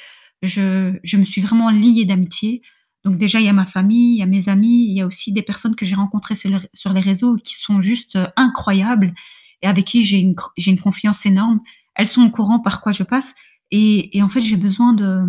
je 0.42 1.18
me 1.18 1.26
suis 1.26 1.42
vraiment 1.42 1.70
liée 1.70 2.06
d'amitié. 2.06 2.62
Donc 3.04 3.18
déjà, 3.18 3.40
il 3.40 3.46
y 3.46 3.50
a 3.50 3.54
ma 3.54 3.66
famille, 3.66 4.16
il 4.16 4.20
y 4.20 4.24
a 4.24 4.26
mes 4.26 4.50
amis, 4.50 4.86
il 4.90 4.98
y 4.98 5.02
a 5.02 5.06
aussi 5.06 5.32
des 5.34 5.42
personnes 5.42 5.76
que 5.76 5.86
j'ai 5.86 5.96
rencontrées 5.96 6.36
sur 6.36 6.50
le 6.50 6.60
sur 6.74 6.94
les 6.94 7.02
réseaux 7.02 7.38
qui 7.38 7.56
sont 7.56 7.82
juste, 7.82 8.18
incroyables 8.36 9.14
et 9.62 9.68
avec 9.68 9.86
qui 9.86 10.06
j'ai 10.06 10.20
une 10.20 10.80
confiance 10.80 11.26
énorme. 11.26 11.60
Elles 12.00 12.08
sont 12.08 12.24
au 12.24 12.30
courant 12.32 12.60
par 12.60 12.82
quoi 12.82 12.94
je 12.94 13.04
passe 13.04 13.36
et 13.72 14.24
en 14.24 14.30
fait, 14.30 14.42
j'ai 14.42 14.56
besoin 14.56 14.94
de 14.94 15.22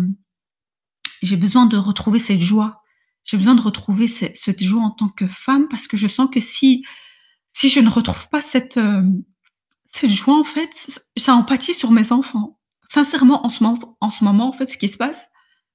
j'ai 1.21 1.35
besoin 1.35 1.67
de 1.67 1.77
retrouver 1.77 2.17
cette 2.17 2.39
joie. 2.39 2.81
J'ai 3.25 3.37
besoin 3.37 3.53
de 3.53 3.61
retrouver 3.61 4.07
ce 4.07 4.25
cette 4.33 4.63
joie 4.63 4.81
en 4.81 4.89
tant 4.89 5.09
que 5.09 5.27
femme 5.27 5.67
parce 5.69 5.85
que 5.85 5.97
je 5.97 6.07
sens 6.07 6.29
que 6.31 6.41
si 6.41 6.83
si 7.49 7.69
je 7.69 7.81
ne 7.81 7.89
retrouve 7.89 8.29
pas 8.29 8.41
cette, 8.41 8.77
hem, 8.77 9.23
cette 9.85 10.09
joie, 10.09 10.39
en 10.39 10.45
fait, 10.45 10.69
ça 11.17 11.35
en 11.35 11.43
pâtit 11.43 11.73
sur 11.73 11.91
mes 11.91 12.13
enfants. 12.13 12.57
Sincèrement, 12.87 13.45
en 13.45 13.49
ce 13.49 13.63
ment 13.63 13.97
en 13.99 14.09
ce 14.09 14.23
moment, 14.23 14.47
en 14.47 14.53
fait, 14.53 14.69
ce 14.69 14.77
qui 14.77 14.87
se 14.87 14.97
passe, 14.97 15.29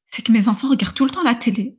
c'est 0.06 0.22
que 0.22 0.32
mes 0.32 0.48
enfants 0.48 0.70
regardent 0.70 0.94
tout 0.94 1.04
le 1.04 1.10
temps 1.10 1.22
la 1.22 1.34
télé. 1.34 1.78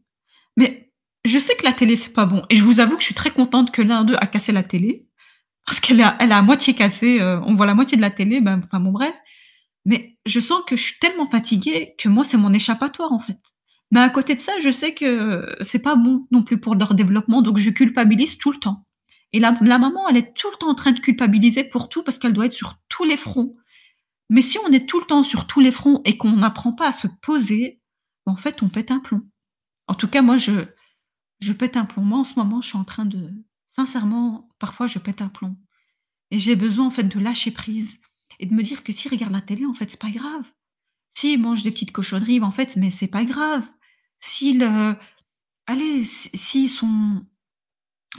Mais 0.56 0.92
je 1.26 1.40
sais 1.40 1.56
que 1.56 1.64
la 1.64 1.74
télé, 1.74 1.96
c'est 1.96 2.14
pas 2.14 2.26
bon 2.28 2.44
et 2.50 2.56
je 2.56 2.64
vous 2.64 2.80
avoue 2.80 2.96
que 2.96 3.02
je 3.02 3.08
suis 3.08 3.16
très 3.16 3.32
contente 3.32 3.72
que 3.72 3.82
l'un 3.82 4.04
d'eux 4.04 4.16
a 4.20 4.28
cassé 4.28 4.52
la 4.52 4.64
télé 4.64 5.07
parce 5.68 5.82
qu'elle 5.82 6.02
à 6.02 6.18
elle 6.20 6.32
à 6.34 6.42
moitié 6.42 6.74
cassée, 6.76 7.20
heu, 7.22 7.42
on 7.46 7.54
voit 7.56 7.68
la 7.68 7.76
moitié 7.76 7.98
de 7.98 8.02
la 8.04 8.12
télé, 8.12 8.42
ben, 8.42 8.62
enfin 8.66 8.80
bon 8.82 8.92
bref. 8.92 9.14
Mais 9.86 10.18
je 10.26 10.40
sens 10.40 10.62
que 10.68 10.78
je 10.78 10.84
suis 10.84 11.00
tellement 11.00 11.30
fatiguée 11.30 11.96
que 11.98 12.10
moi, 12.10 12.24
c'est 12.26 12.38
mon 12.38 12.54
échappatoire, 12.54 13.14
en 13.14 13.20
fait. 13.20 13.40
Mais 13.92 14.02
à 14.02 14.10
côté 14.10 14.36
de 14.36 14.42
ça, 14.42 14.54
je 14.62 14.72
sais 14.72 14.94
que 14.94 15.56
c'est 15.62 15.80
pas 15.80 15.96
bon 15.96 16.28
non 16.32 16.44
plus 16.44 16.60
pour 16.60 16.76
leur 16.76 16.94
développement, 16.96 17.42
donc 17.42 17.58
je 17.58 17.70
culpabilise 17.70 18.38
tout 18.38 18.52
le 18.52 18.60
temps 18.60 18.86
et 19.34 19.40
la 19.40 19.58
la 19.62 19.78
maman, 19.80 20.08
elle 20.10 20.18
est 20.18 20.34
tout 20.36 20.50
le 20.52 20.58
temps 20.58 20.70
en 20.70 20.76
train 20.76 20.92
de 20.92 21.00
culpabiliser 21.00 21.64
pour 21.64 21.90
tout 21.90 22.04
parce 22.04 22.18
qu'elle 22.18 22.34
doit 22.34 22.46
être 22.46 22.54
sur 22.54 22.76
tous 22.90 23.04
les 23.04 23.18
fronts. 23.18 23.56
Mais 24.30 24.42
si 24.42 24.58
on 24.68 24.72
est 24.72 24.88
tout 24.88 25.00
le 25.00 25.06
temps 25.06 25.24
sur 25.24 25.48
tous 25.48 25.60
les 25.62 25.72
fronts 25.72 26.02
et 26.06 26.18
qu'on 26.18 26.34
n'apprend 26.34 26.74
pas 26.74 26.90
à 26.90 26.94
se 26.94 27.08
poser, 27.22 27.82
en 28.26 28.36
fait, 28.36 28.64
on 28.64 28.70
pète 28.70 28.92
un 28.92 29.00
plomb. 29.00 29.24
En 29.88 29.96
tout 29.96 30.08
cas, 30.08 30.22
moi, 30.22 30.38
je 30.38 30.54
je 31.40 31.54
pète 31.54 31.78
un 31.78 31.86
plomb. 31.86 32.04
Moi, 32.04 32.20
en 32.20 32.24
ce 32.24 32.36
moment, 32.38 32.62
je 32.62 32.70
suis 32.70 32.78
en 32.78 32.84
train 32.84 33.06
de 33.06 33.32
sincèrement, 33.78 34.50
parfois, 34.60 34.88
je 34.88 35.00
pète 35.00 35.22
un 35.22 35.30
plomb 35.30 35.58
et 36.32 36.40
j'ai 36.40 36.56
besoin, 36.56 36.88
en 36.88 36.92
fait, 36.92 37.04
de 37.04 37.20
lâcher 37.20 37.52
prise 37.52 38.02
et 38.40 38.46
de 38.48 38.54
me 38.54 38.64
dire 38.64 38.84
que 38.84 38.94
s'ils 38.94 39.12
regardent 39.12 39.34
la 39.34 39.42
télé, 39.42 39.66
en 39.66 39.74
fait, 39.74 39.92
c'est 39.92 40.02
pas 40.02 40.12
grave. 40.12 40.52
S'ils 41.12 41.40
mangent 41.42 41.64
des 41.64 41.72
petites 41.72 41.92
cochonneries, 41.94 42.42
en 42.42 42.52
fait, 42.52 42.76
mais 42.78 42.92
c'est 42.92 43.08
pas 43.08 43.26
grave. 43.26 43.66
S'ils, 44.20 44.64
heu, 44.64 44.96
allez, 45.68 46.06
s'ils 46.06 46.70
sont 46.70 47.26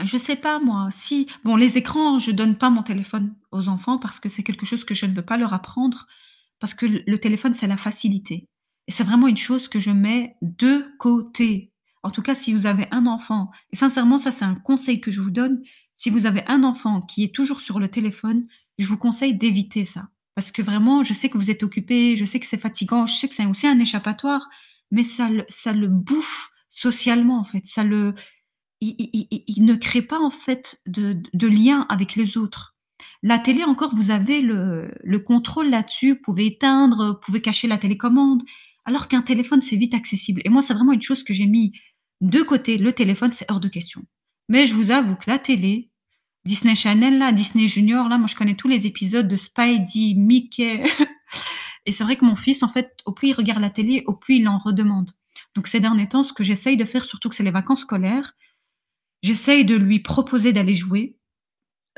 je 0.05 0.17
sais 0.17 0.37
pas 0.37 0.61
moi, 0.61 0.89
si 0.93 1.27
bon, 1.45 1.57
les 1.57 1.77
écrans, 1.79 2.19
je 2.19 2.31
donne 2.31 2.57
pas 2.57 2.71
mon 2.71 2.83
téléphone 2.83 3.35
aux 3.51 3.69
enfants 3.69 3.99
parce 3.99 4.21
que 4.21 4.29
c'est 4.29 4.43
quelque 4.43 4.67
chose 4.67 4.85
que 4.85 4.95
je 4.95 5.07
ne 5.07 5.15
veux 5.15 5.25
pas 5.25 5.37
leur 5.37 5.53
apprendre, 5.55 6.07
parce 6.61 6.75
que 6.75 6.87
le 6.87 7.19
téléphone, 7.19 7.55
c'est 7.55 7.67
la 7.67 7.77
facilité 7.77 8.49
et 8.87 8.93
c'est 8.93 9.05
vraiment 9.05 9.29
une 9.29 9.37
chose 9.37 9.69
que 9.69 9.79
je 9.81 9.91
mets 9.91 10.37
de 10.43 10.87
côté. 10.99 11.73
En 12.03 12.11
tout 12.11 12.23
cas, 12.23 12.35
si 12.35 12.53
vous 12.53 12.67
avez 12.67 12.87
un 12.91 13.07
enfant 13.07 13.51
et 13.73 13.77
sincèrement, 13.77 14.19
ça, 14.19 14.33
c'est 14.33 14.45
un 14.45 14.55
conseil 14.55 15.01
que 15.01 15.11
je 15.11 15.21
vous 15.21 15.31
donne. 15.31 15.63
Si 15.95 16.11
vous 16.11 16.27
avez 16.27 16.45
un 16.47 16.63
enfant 16.65 17.01
qui 17.01 17.25
est 17.25 17.35
toujours 17.35 17.61
sur 17.61 17.81
le 17.81 17.89
téléphone, 17.89 18.47
je 18.79 18.87
vous 18.87 18.99
conseille 18.99 19.35
d'éviter 19.35 19.85
ça. 19.85 20.09
Parce 20.35 20.53
que 20.53 20.63
vraiment, 20.63 21.03
je 21.03 21.15
sais 21.15 21.29
que 21.29 21.37
vous 21.37 21.51
êtes 21.51 21.65
occupés, 21.65 22.17
je 22.17 22.25
sais 22.25 22.39
que 22.39 22.47
c'est 22.47 22.59
fatigant, 22.61 23.07
je 23.07 23.17
sais 23.17 23.29
que 23.29 23.35
c'est 23.35 23.47
aussi 23.47 23.67
un 23.67 23.79
échappatoire, 23.81 24.49
mais 24.93 25.03
ça 25.03 25.29
le 25.29 25.45
ça 25.49 25.73
le 25.73 25.89
bouffe 25.89 26.51
socialement, 26.71 27.41
en 27.41 27.45
fait. 27.45 27.67
Ça 27.67 27.83
le 27.83 28.15
il 28.81 29.65
ne 29.65 29.75
crée 29.75 30.03
pas, 30.03 30.21
en 30.21 30.31
fait, 30.31 30.81
de 30.87 31.17
de 31.35 31.47
lien 31.49 31.87
avec 31.89 32.15
les 32.15 32.37
autres. 32.37 32.77
La 33.25 33.41
télé 33.41 33.65
encore, 33.65 33.95
vous 33.97 34.13
avez 34.13 34.41
le 34.41 34.93
le 35.03 35.19
contrôle 35.19 35.71
là-dessus, 35.71 36.13
vous 36.13 36.23
pouvez 36.23 36.47
éteindre, 36.47 37.09
vous 37.09 37.21
pouvez 37.21 37.41
cacher 37.41 37.67
la 37.67 37.79
télécommande, 37.79 38.43
alors 38.89 39.07
qu'un 39.07 39.21
téléphone, 39.21 39.61
c'est 39.61 39.77
vite 39.77 39.93
accessible 39.93 40.41
et 40.47 40.49
moi, 40.49 40.63
c'est 40.63 40.73
vraiment 40.73 40.93
une 40.93 41.03
chose 41.03 41.23
que 41.23 41.35
j'ai 41.35 41.47
mis 41.47 41.73
de 42.23 42.43
côté. 42.43 42.79
Le 42.79 42.93
téléphone, 42.93 43.33
c'est 43.33 43.51
hors 43.51 43.61
de 43.61 43.69
question. 43.69 44.03
Mais 44.49 44.67
je 44.67 44.73
vous 44.73 44.91
avoue 44.91 45.15
que 45.15 45.31
la 45.31 45.39
télé, 45.39 45.91
Disney 46.47 46.75
Channel 46.75 47.19
là, 47.19 47.33
Disney 47.33 47.69
Junior 47.69 48.09
là, 48.09 48.17
moi 48.17 48.29
je 48.29 48.35
connais 48.35 48.55
tous 48.55 48.69
les 48.69 48.87
épisodes 48.87 49.29
de 49.29 49.37
Spidey, 49.37 50.15
Mickey 50.17 50.83
et 51.87 51.93
c'est 51.93 52.03
vrai 52.03 52.17
que 52.17 52.25
mon 52.25 52.35
fils, 52.35 52.63
en 52.63 52.69
fait, 52.69 52.97
au 53.05 53.13
plus 53.13 53.29
il 53.29 53.35
regarde 53.35 53.61
la 53.61 53.69
télé, 53.69 54.05
au 54.07 54.15
plus 54.15 54.37
il 54.37 54.49
en 54.49 54.57
redemande. 54.57 55.11
Donc 55.55 55.67
ces 55.67 55.81
derniers 55.81 56.09
temps, 56.09 56.25
ce 56.25 56.33
que 56.33 56.43
j'essaye 56.43 56.79
de 56.79 56.87
faire, 56.87 57.05
surtout 57.05 57.29
que 57.29 57.35
c'est 57.35 57.43
les 57.43 57.51
vacances 57.51 57.83
scolaires, 57.83 58.33
J'essaye 59.23 59.65
de 59.65 59.75
lui 59.75 59.99
proposer 59.99 60.53
d'aller 60.53 60.75
jouer. 60.75 61.17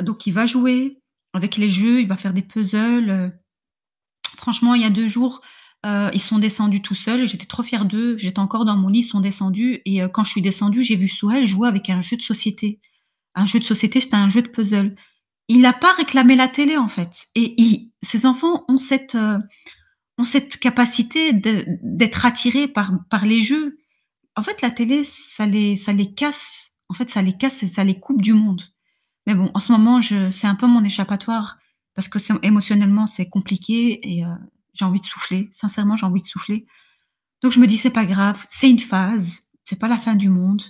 Donc 0.01 0.27
il 0.27 0.33
va 0.33 0.47
jouer 0.47 1.03
avec 1.33 1.57
les 1.57 1.69
jeux, 1.69 2.01
il 2.01 2.09
va 2.09 2.17
faire 2.17 2.33
des 2.33 2.43
puzzles, 2.43 3.11
heu. 3.11 3.33
Franchement, 4.37 4.75
il 4.75 4.81
y 4.81 4.87
a 4.87 4.91
2 4.91 5.07
jours, 5.07 5.43
heu, 5.87 6.11
ils 6.15 6.21
sont 6.21 6.39
descendus 6.39 6.83
tout 6.83 6.95
seuls, 6.95 7.27
j'étais 7.29 7.47
trop 7.47 7.63
fière 7.63 7.85
d'eux, 7.87 8.17
j'étais 8.19 8.39
encore 8.41 8.65
dans 8.65 8.77
mon 8.77 8.89
lit, 8.89 9.01
ils 9.01 9.05
sont 9.05 9.21
descendus 9.21 9.81
et 9.87 10.03
heu, 10.03 10.09
quand 10.09 10.25
je 10.25 10.31
suis 10.31 10.43
descendue, 10.43 10.83
j'ai 10.83 10.97
vu 10.97 11.09
Souheil 11.09 11.47
jouer 11.47 11.69
avec 11.69 11.91
un 11.91 12.01
jeu 12.03 12.17
de 12.17 12.23
société. 12.23 12.81
Un 13.35 13.47
jeu 13.47 13.59
de 13.61 13.65
société, 13.65 14.01
c'était 14.01 14.17
un 14.17 14.29
jeu 14.31 14.43
de 14.43 14.49
puzzle. 14.49 14.95
Il 15.49 15.67
a 15.67 15.73
pas 15.75 15.93
réclamé 15.95 16.37
la 16.37 16.49
télé, 16.49 16.77
en 16.79 16.89
fait 16.89 17.29
et 17.37 17.55
il 17.63 17.91
ces 18.03 18.27
enfants 18.27 18.65
ont 18.69 18.79
cette, 18.79 19.15
heu, 19.17 19.39
ont 20.19 20.25
cette 20.25 20.59
capacité 20.59 21.33
d'être 21.35 22.27
attirés 22.27 22.69
par 22.69 22.93
par 23.11 23.27
les 23.27 23.43
jeux. 23.43 23.79
En 24.37 24.43
fait, 24.43 24.63
la 24.63 24.71
télé, 24.71 25.05
ça 25.05 25.47
les 25.47 25.77
ça 25.77 25.93
les 25.93 26.15
casse, 26.15 26.77
en 26.89 26.95
fait, 26.95 27.11
ça 27.11 27.23
les 27.23 27.37
casse 27.37 27.63
et 27.63 27.67
ça 27.67 27.85
les 27.85 27.99
coupe 28.01 28.23
du 28.23 28.33
monde. 28.35 28.63
Mais 29.27 29.35
bon, 29.35 29.51
en 29.55 29.61
ce 29.61 29.73
moment, 29.73 30.01
c'est 30.03 30.47
un 30.47 30.55
peu 30.57 30.67
mon 30.67 30.85
échappatoire 30.85 31.59
parce 31.95 32.09
que 32.09 32.19
émotionnellement, 32.45 33.07
c'est 33.07 33.29
compliqué 33.29 34.01
et 34.19 34.25
j'ai 34.75 34.85
envie 34.85 35.01
de 35.01 35.05
souffler. 35.05 35.49
Sincèrement, 35.53 35.97
j'ai 35.97 36.07
envie 36.07 36.23
de 36.23 36.27
souffler. 36.27 36.67
Donc 37.43 37.53
je 37.53 37.61
me 37.61 37.67
dis: 37.67 37.79
«C'est 37.79 37.91
pas 37.91 38.05
grave, 38.05 38.45
c'est 38.49 38.71
une 38.71 38.79
phase, 38.79 39.51
c'est 39.65 39.79
pas 39.79 39.89
la 39.89 39.99
fin 39.99 40.15
du 40.15 40.29
monde. 40.29 40.63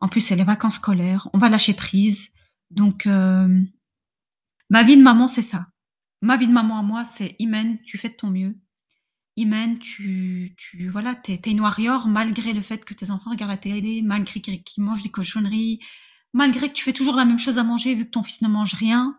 En 0.00 0.08
plus, 0.08 0.20
c'est 0.20 0.36
les 0.36 0.44
vacances 0.44 0.76
scolaires, 0.76 1.28
on 1.32 1.38
va 1.38 1.48
lâcher 1.48 1.74
prise». 1.74 2.30
Donc 2.70 3.06
hem, 3.06 3.68
ma 4.68 4.82
vie 4.82 4.96
de 4.96 5.02
maman, 5.02 5.28
c'est 5.28 5.42
ça. 5.42 5.68
Ma 6.22 6.36
vie 6.36 6.46
de 6.46 6.52
maman 6.52 6.78
à 6.78 6.82
moi, 6.82 7.04
c'est: 7.04 7.36
«Imen, 7.38 7.78
tu 7.82 7.98
fais 7.98 8.10
de 8.10 8.14
ton 8.14 8.30
mieux. 8.30 8.58
Imen, 9.36 9.78
tu 9.78 10.54
tu 10.56 10.88
voilà, 10.88 11.14
tu 11.14 11.32
es 11.32 11.38
tu 11.38 11.48
es 11.48 11.52
une 11.52 11.60
warrior 11.60 12.08
malgré 12.08 12.52
le 12.52 12.62
fait 12.62 12.84
que 12.84 12.94
tes 12.94 13.10
enfants 13.10 13.30
regardent 13.30 13.52
la 13.52 13.56
télé, 13.56 14.02
malgré 14.02 14.40
qu'ils 14.40 14.84
mangent 14.84 15.02
des 15.02 15.10
cochonneries, 15.10 15.78
malgré 16.34 16.68
que 16.68 16.74
tu 16.74 16.84
fais 16.84 16.92
toujours 16.92 17.16
la 17.16 17.24
même 17.24 17.38
chose 17.38 17.56
à 17.56 17.62
manger 17.62 17.94
vu 17.94 18.04
que 18.04 18.10
ton 18.10 18.22
fils 18.22 18.42
ne 18.42 18.48
mange 18.48 18.74
rien 18.74 19.18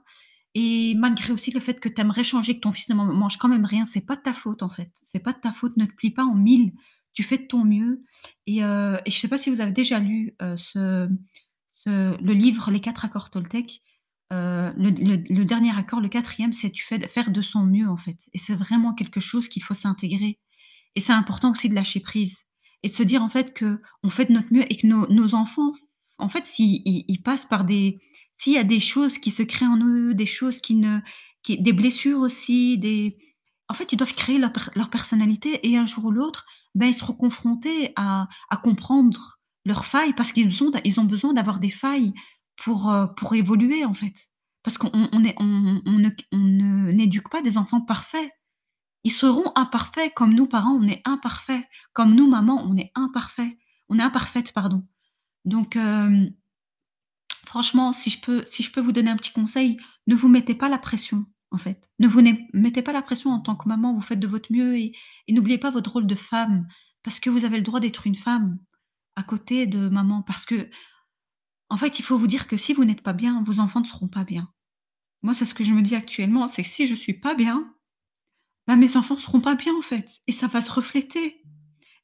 et 0.55 0.95
malgré 0.95 1.33
aussi 1.33 1.51
le 1.51 1.59
fait 1.61 1.79
que 1.79 1.89
tu 1.89 2.01
aimerais 2.01 2.23
changer, 2.23 2.55
que 2.55 2.61
ton 2.61 2.71
fils 2.71 2.89
ne 2.89 2.95
man 2.95 3.07
mange 3.13 3.37
quand 3.37 3.47
même 3.49 3.65
rien, 3.65 3.85
c'est 3.85 4.05
pas 4.05 4.15
de 4.17 4.21
ta 4.21 4.33
faute, 4.33 4.63
en 4.63 4.69
fait. 4.69 4.91
C'est 5.03 5.19
pas 5.19 5.33
de 5.33 5.39
ta 5.39 5.51
faute, 5.51 5.77
ne 5.77 5.85
te 5.85 5.93
plie 5.93 6.11
pas 6.11 6.23
en 6.25 6.35
mille. 6.35 6.73
Tu 7.13 7.23
fais 7.23 7.37
de 7.37 7.47
ton 7.47 7.65
mieux 7.65 8.03
et 8.47 8.59
et 8.59 9.11
je 9.11 9.19
sais 9.19 9.27
pas 9.29 9.37
si 9.37 9.49
vous 9.49 9.61
avez 9.61 9.71
déjà 9.73 9.99
lu, 9.99 10.35
heu, 10.41 10.55
ce 10.57 11.09
le 11.87 12.33
livre 12.33 12.71
Les 12.71 12.79
4 12.81 13.05
accords 13.05 13.29
Toltec. 13.31 13.81
Heu, 14.33 14.73
le 14.77 15.43
dernier 15.43 15.71
accord, 15.77 15.99
le 16.01 16.07
4e, 16.09 16.53
c'est 16.53 16.71
tu 16.71 16.83
fais 16.85 16.99
faire 17.07 17.31
de 17.31 17.41
son 17.41 17.65
mieux, 17.65 17.89
en 17.89 17.97
fait 17.97 18.29
et 18.33 18.37
c'est 18.39 18.55
vraiment 18.55 18.93
quelque 18.93 19.19
chose 19.19 19.47
qu'il 19.49 19.63
faut 19.63 19.73
s'intégrer 19.73 20.39
et 20.95 21.01
c'est 21.01 21.13
important 21.13 21.51
aussi 21.51 21.69
de 21.69 21.75
lâcher 21.75 21.99
prise 22.01 22.45
et 22.83 22.89
de 22.89 22.93
se 22.93 23.03
dire, 23.03 23.23
en 23.23 23.29
fait, 23.29 23.57
qu'on 23.57 24.09
fait 24.09 24.25
de 24.25 24.33
notre 24.33 24.53
mieux 24.53 24.65
et 24.71 24.77
que 24.77 24.87
nos 24.87 25.35
enfants, 25.35 25.71
en 26.19 26.29
fait, 26.29 26.45
s'ils 26.45 26.81
ils 26.85 27.05
ils 27.07 27.21
passent 27.23 27.45
par 27.45 27.65
des 27.65 27.99
s'il 28.41 28.53
y 28.53 28.57
a 28.57 28.63
des 28.63 28.79
choses 28.79 29.17
qui 29.19 29.31
se 29.31 29.43
créent 29.43 29.67
en 29.67 29.77
eux, 29.85 30.13
des 30.15 30.25
choses 30.25 30.61
qui 30.61 30.75
ne 30.75 30.99
qui 31.43 31.57
des 31.61 31.73
blessures 31.73 32.19
aussi, 32.19 32.77
des 32.77 33.17
en 33.69 33.73
fait, 33.73 33.91
ils 33.93 33.97
doivent 33.97 34.13
créer 34.15 34.37
leur 34.39 34.51
leur 34.75 34.89
personnalité 34.89 35.67
et 35.69 35.77
un 35.77 35.85
jour 35.85 36.05
ou 36.05 36.11
l'autre, 36.11 36.45
ben, 36.75 36.87
ils 36.87 36.95
seront 36.95 37.13
confrontés 37.13 37.93
à 37.95 38.27
à 38.49 38.57
comprendre 38.57 39.39
leurs 39.65 39.85
failles 39.85 40.13
parce 40.13 40.31
qu'ils 40.33 40.63
ont 40.63 40.71
ils 40.85 40.99
ont 40.99 41.05
besoin 41.05 41.33
d'avoir 41.33 41.59
des 41.59 41.69
failles 41.71 42.13
pour, 42.63 42.91
heu, 42.91 43.07
pour 43.17 43.33
évoluer, 43.35 43.85
en 43.85 43.93
fait. 43.93 44.29
Parce 44.63 44.77
qu'on 44.77 44.89
on 44.93 45.09
on 45.13 45.81
on 45.85 45.99
ne 45.99 46.09
on 46.31 46.37
n'éduque 46.93 47.29
pas 47.29 47.41
des 47.41 47.57
enfants 47.57 47.81
parfaits. 47.81 48.31
Ils 49.03 49.11
seront 49.11 49.51
imparfaits 49.55 50.13
comme 50.15 50.33
nous, 50.35 50.47
parents, 50.47 50.73
on 50.75 50.87
est 50.87 51.01
imparfaits, 51.05 51.63
comme 51.93 52.15
nous, 52.15 52.27
mamans, 52.29 52.63
on 52.65 52.77
est 52.77 52.91
imparfaits. 52.95 53.51
On 53.89 53.99
est 53.99 54.03
imparfaites, 54.03 54.53
pardon. 54.53 54.87
Donc 55.45 55.75
hem, 55.77 56.33
franchement, 57.45 57.93
si 57.93 58.09
je 58.09 58.21
peux 58.21 58.43
si 58.47 58.63
je 58.63 58.71
peux 58.71 58.81
vous 58.81 58.91
donner 58.91 59.11
un 59.11 59.17
petit 59.17 59.31
conseil, 59.33 59.77
ne 60.07 60.15
vous 60.15 60.27
mettez 60.27 60.55
pas 60.55 60.69
la 60.69 60.77
pression, 60.77 61.25
en 61.51 61.57
fait. 61.57 61.89
Ne 61.99 62.07
vous 62.07 62.21
mettez 62.53 62.81
pas 62.81 62.93
la 62.93 63.01
pression 63.01 63.31
en 63.31 63.39
tant 63.39 63.55
que 63.55 63.67
maman, 63.67 63.93
vous 63.93 64.01
faites 64.01 64.19
de 64.19 64.27
votre 64.27 64.51
mieux 64.51 64.77
et 64.77 64.93
n'oubliez 65.29 65.57
pas 65.57 65.71
votre 65.71 65.91
rôle 65.93 66.07
de 66.07 66.15
femme 66.15 66.67
parce 67.03 67.19
que 67.19 67.29
vous 67.29 67.45
avez 67.45 67.57
le 67.57 67.63
droit 67.63 67.79
d'être 67.79 68.07
une 68.07 68.15
femme 68.15 68.59
à 69.15 69.23
côté 69.23 69.67
de 69.67 69.89
maman. 69.89 70.21
Parce 70.23 70.45
qu'en 70.45 71.77
fait, 71.77 71.99
il 71.99 72.03
faut 72.03 72.17
vous 72.17 72.27
dire 72.27 72.47
que 72.47 72.57
si 72.57 72.73
vous 72.73 72.85
n'êtes 72.85 73.01
pas 73.01 73.13
bien, 73.13 73.43
vos 73.43 73.59
enfants 73.59 73.81
ne 73.81 73.85
seront 73.85 74.07
pas 74.07 74.23
bien. 74.23 74.51
Moi, 75.23 75.33
c'est 75.33 75.45
ce 75.45 75.53
que 75.53 75.63
je 75.63 75.73
me 75.73 75.81
dis 75.81 75.95
actuellement, 75.95 76.47
c'est 76.47 76.63
que 76.63 76.69
si 76.69 76.87
je 76.87 76.95
suis 76.95 77.19
pas 77.19 77.35
bien, 77.35 77.73
bah, 78.67 78.75
mes 78.75 78.97
enfants 78.97 79.17
seront 79.17 79.41
pas 79.41 79.55
bien, 79.55 79.75
en 79.75 79.81
fait 79.81 80.21
et 80.27 80.31
ça 80.31 80.47
va 80.47 80.61
se 80.61 80.71
refléter 80.71 81.41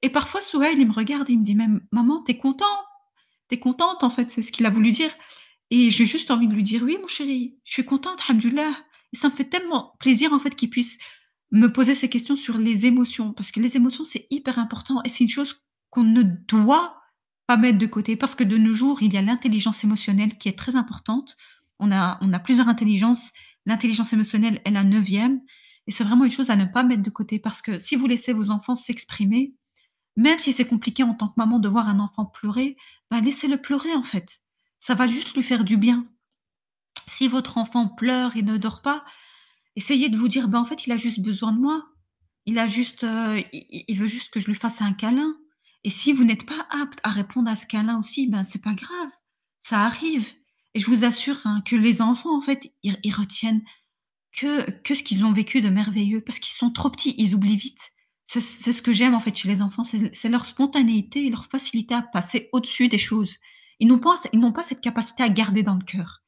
et 0.02 0.10
parfois 0.10 0.42
Souheil, 0.42 0.76
il 0.78 0.88
me 0.88 0.94
regarde, 0.94 1.30
il 1.30 1.40
me 1.40 1.44
dit 1.44 1.56
même: 1.56 1.82
«Maman, 1.92 2.24
tu 2.24 2.32
es 2.32 2.38
content? 2.38 2.66
Tu 3.50 3.56
es 3.56 3.60
contente?» 3.60 4.04
en 4.04 4.10
fait, 4.10 4.32
c'est 4.32 4.44
ce 4.44 4.52
qu'il 4.52 4.66
a 4.66 4.70
voulu 4.70 4.92
dire 4.92 5.12
et 5.70 5.90
j'ai 5.90 6.06
juste 6.06 6.32
envie 6.32 6.48
de 6.48 6.54
lui 6.54 6.64
dire: 6.64 6.84
«Oui, 6.84 6.98
mon 7.02 7.08
chéri, 7.08 7.58
je 7.64 7.74
suis 7.74 7.86
contente, 7.86 8.22
Alhamdoulilah» 8.28 8.72
et 9.14 9.18
ça 9.18 9.30
me 9.30 9.34
fait 9.34 9.46
tellement 9.46 9.96
plaisir, 10.00 10.34
en 10.34 10.40
fait, 10.40 10.56
qu'il 10.56 10.70
puisse 10.70 10.98
me 11.52 11.72
poser 11.72 11.96
ces 11.96 12.10
questions 12.10 12.36
sur 12.36 12.58
les 12.58 12.86
émotions 12.86 13.34
parce 13.34 13.52
que 13.52 13.60
les 13.60 13.78
émotions, 13.78 14.04
c'est 14.04 14.28
hyper 14.30 14.60
important 14.60 15.02
et 15.06 15.10
c'est 15.10 15.24
une 15.24 15.30
chose 15.30 15.64
qu'on 15.90 16.04
ne 16.04 16.24
doit 16.24 17.02
pas 17.48 17.56
mettre 17.58 17.78
de 17.78 17.86
côté 17.86 18.18
parce 18.18 18.36
que 18.36 18.44
de 18.44 18.58
nos 18.58 18.74
jours, 18.74 19.02
il 19.02 19.14
y 19.14 19.18
a 19.18 19.22
l'intelligence 19.22 19.84
émotionnelle 19.84 20.38
qui 20.38 20.50
est 20.50 20.58
très 20.58 20.76
importante. 20.76 21.38
On 21.80 21.92
a 21.92 22.18
on 22.22 22.34
a 22.34 22.40
plusieurs 22.40 22.68
intelligences. 22.68 23.32
L'intelligence 23.66 24.12
émotionnelle 24.14 24.62
est 24.66 24.72
la 24.72 24.84
9e 24.84 25.40
et 25.88 25.92
c'est 25.92 26.04
vraiment 26.04 26.26
une 26.26 26.32
chose 26.32 26.50
à 26.50 26.58
ne 26.58 26.66
pas 26.66 26.84
mettre 26.84 27.04
de 27.04 27.10
côté 27.10 27.40
parce 27.40 27.62
que 27.62 27.80
si 27.80 27.96
vous 27.96 28.08
laissez 28.08 28.34
vos 28.34 28.50
enfants 28.50 28.76
s'exprimer, 28.76 29.54
même 30.18 30.40
si 30.40 30.54
c'est 30.54 30.68
compliqué 30.68 31.04
en 31.04 31.14
tant 31.16 31.30
que 31.30 31.36
maman 31.38 31.60
de 31.60 31.70
voir 31.70 31.90
un 31.90 32.00
enfant 32.00 32.26
pleurer, 32.26 32.78
bah, 33.12 33.22
laissez-le 33.22 33.62
pleurer, 33.62 33.96
en 33.96 34.04
fait. 34.04 34.42
Ça 34.80 34.96
va 34.96 35.08
juste 35.08 35.36
lui 35.36 35.44
faire 35.44 35.64
du 35.64 35.78
bien. 35.78 36.08
Si 37.08 37.28
votre 37.28 37.58
enfant 37.58 37.88
pleure 37.88 38.36
et 38.38 38.42
ne 38.44 38.58
dort 38.58 38.82
pas, 38.82 39.06
essayez 39.76 40.10
de 40.10 40.18
vous 40.18 40.28
dire: 40.28 40.48
«Ben, 40.50 40.60
en 40.60 40.66
fait, 40.66 40.86
il 40.88 40.92
a 40.94 40.98
juste 40.98 41.22
besoin 41.22 41.54
de 41.54 41.60
moi. 41.60 41.86
Il 42.46 42.60
a 42.60 42.68
juste, 42.68 43.04
i 43.04 43.86
il 43.88 43.98
veut 43.98 44.08
juste 44.08 44.32
que 44.32 44.40
je 44.40 44.48
lui 44.48 44.56
fasse 44.56 44.82
un 44.82 44.94
câlin» 44.94 45.36
et 45.84 45.90
si 45.90 46.12
vous 46.12 46.26
n'êtes 46.26 46.46
pas 46.46 46.68
apte 46.70 47.00
à 47.04 47.10
répondre 47.12 47.50
à 47.50 47.56
ce 47.56 47.66
câlin 47.66 48.00
aussi, 48.00 48.28
ben, 48.28 48.44
c'est 48.44 48.62
pas 48.62 48.74
grave, 48.74 49.10
ça 49.62 49.82
arrive 49.86 50.28
et 50.74 50.80
je 50.80 50.88
vous 50.88 51.06
assure, 51.06 51.40
hein, 51.46 51.62
que 51.66 51.76
les 51.76 52.02
enfants, 52.02 52.36
en 52.38 52.42
fait, 52.42 52.74
ils 52.84 52.98
ils 53.04 53.14
retiennent 53.14 53.64
que 54.34 54.70
que 54.84 54.96
ce 54.96 55.04
qu'ils 55.04 55.26
ont 55.26 55.34
vécu 55.34 55.62
de 55.62 55.70
merveilleux 55.70 56.22
parce 56.22 56.40
qu'ils 56.40 56.56
sont 56.56 56.72
trop 56.72 56.90
petits, 56.90 57.16
ils 57.18 57.36
oublient 57.36 57.58
vite. 57.58 57.92
C'est 58.30 58.74
ce 58.74 58.82
que 58.82 58.92
j'aime, 58.92 59.14
en 59.16 59.22
fait, 59.22 59.36
chez 59.36 59.48
les 59.48 59.62
enfants, 59.62 59.84
c'est 59.86 60.30
leur 60.30 60.46
spontanéité 60.46 61.26
et 61.26 61.30
leur 61.30 61.46
facilité 61.46 61.94
à 61.94 62.02
passer 62.02 62.50
au-dessus 62.52 62.90
des 62.90 62.98
choses. 62.98 63.38
Ils 63.80 63.88
n'ont 63.88 64.00
pas 64.00 64.64
cette 64.64 64.82
capacité 64.82 65.24
à 65.24 65.30
garder 65.30 65.64
dans 65.64 65.76
le 65.76 65.84
cœur. 65.84 66.24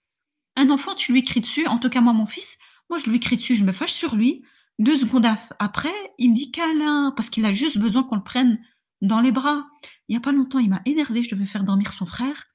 Un 0.56 0.70
enfant, 0.72 0.96
tu 0.96 1.14
lui 1.14 1.24
cries 1.24 1.42
dessus, 1.42 1.68
en 1.68 1.80
tout 1.80 1.90
cas 1.90 2.02
moi, 2.02 2.14
mon 2.14 2.26
fils, 2.26 2.58
moi, 2.90 3.00
je 3.00 3.10
lui 3.10 3.20
crie 3.20 3.38
dessus, 3.38 3.56
je 3.56 3.66
me 3.66 3.74
fâche 3.74 3.94
sur 3.94 4.16
lui. 4.16 4.44
2 4.80 4.98
secondes 4.98 5.26
ap 5.26 5.54
après, 5.60 5.94
il 6.18 6.32
me 6.32 6.36
dit: 6.36 6.52
«Câlin» 6.52 7.14
parce 7.16 7.30
qu'il 7.30 7.46
a 7.46 7.54
juste 7.54 7.78
besoin 7.78 8.04
qu'on 8.04 8.16
le 8.18 8.24
prenne 8.24 8.60
dans 9.02 9.22
les 9.22 9.32
bras. 9.32 9.68
Il 10.08 10.14
y 10.14 10.18
a 10.18 10.22
pas 10.22 10.32
longtemps, 10.32 10.60
il 10.60 10.70
m'a 10.70 10.82
énervé, 10.86 11.24
je 11.24 11.36
devais 11.36 11.46
faire 11.46 11.64
dormir 11.66 11.94
son 11.94 12.06
frère 12.06 12.48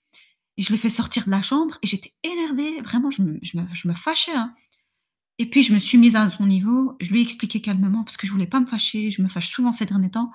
et 0.59 0.63
je 0.63 0.73
l'ai 0.73 0.79
fait 0.79 0.91
sortir 0.91 1.27
de 1.27 1.31
la 1.33 1.43
chambre 1.43 1.79
et 1.83 1.87
j'étais 1.89 2.15
énervée, 2.25 2.81
vraiment, 2.83 3.11
je 3.11 3.23
me 3.23 3.39
je 3.43 3.59
me 3.59 3.65
je 3.75 3.89
me 3.89 3.95
fâchais, 3.95 4.35
hein 4.35 4.55
et 5.39 5.51
puis 5.51 5.63
je 5.63 5.73
me 5.73 5.79
suis 5.79 5.99
mise 5.99 6.17
à 6.17 6.31
son 6.31 6.47
niveau, 6.47 6.97
je 7.01 7.11
lui 7.11 7.21
ai 7.21 7.23
expliqué 7.23 7.61
calmement 7.61 8.05
parce 8.05 8.17
que 8.17 8.27
je 8.27 8.33
voulais 8.33 8.47
pas 8.47 8.61
me 8.61 8.67
fâcher, 8.67 9.11
je 9.11 9.23
me 9.23 9.29
fâche 9.29 9.51
souvent 9.51 9.73
ces 9.73 9.87
derniers 9.87 10.11
temps 10.11 10.31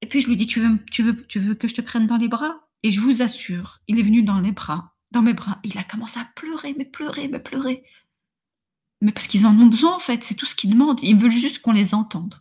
et 0.00 0.06
puis 0.06 0.20
je 0.20 0.26
lui 0.26 0.34
ai 0.34 0.36
dit: 0.36 0.46
«Tu 0.46 0.60
veux 0.60 0.78
tu 0.90 1.02
veux 1.02 1.26
tu 1.26 1.38
veux 1.40 1.54
que 1.54 1.68
je 1.68 1.74
te 1.74 1.80
prenne 1.80 2.06
dans 2.06 2.16
les 2.16 2.28
bras?» 2.28 2.68
et 2.84 2.90
je 2.90 3.00
vous 3.00 3.22
assure, 3.22 3.80
il 3.86 3.98
est 3.98 4.02
venu 4.02 4.22
dans 4.22 4.40
les 4.40 4.50
bras 4.50 4.92
dans 5.12 5.22
mes 5.22 5.34
bras, 5.34 5.60
il 5.62 5.78
a 5.78 5.84
commencé 5.84 6.18
à 6.18 6.24
pleurer, 6.34 6.74
mais 6.76 6.86
pleurer, 6.86 7.28
mais 7.28 7.38
pleurer. 7.38 7.84
Mais 9.00 9.12
parce 9.12 9.26
qu'ils 9.26 9.46
en 9.46 9.56
ont 9.58 9.66
besoin, 9.66 9.94
en 9.94 9.98
fait, 9.98 10.24
c'est 10.24 10.34
tout 10.34 10.46
ce 10.46 10.54
qu'ils 10.54 10.70
demandent. 10.70 11.00
Ils 11.02 11.16
veulent 11.16 11.30
juste 11.30 11.60
qu'on 11.60 11.72
les 11.72 11.94
entende. 11.94 12.40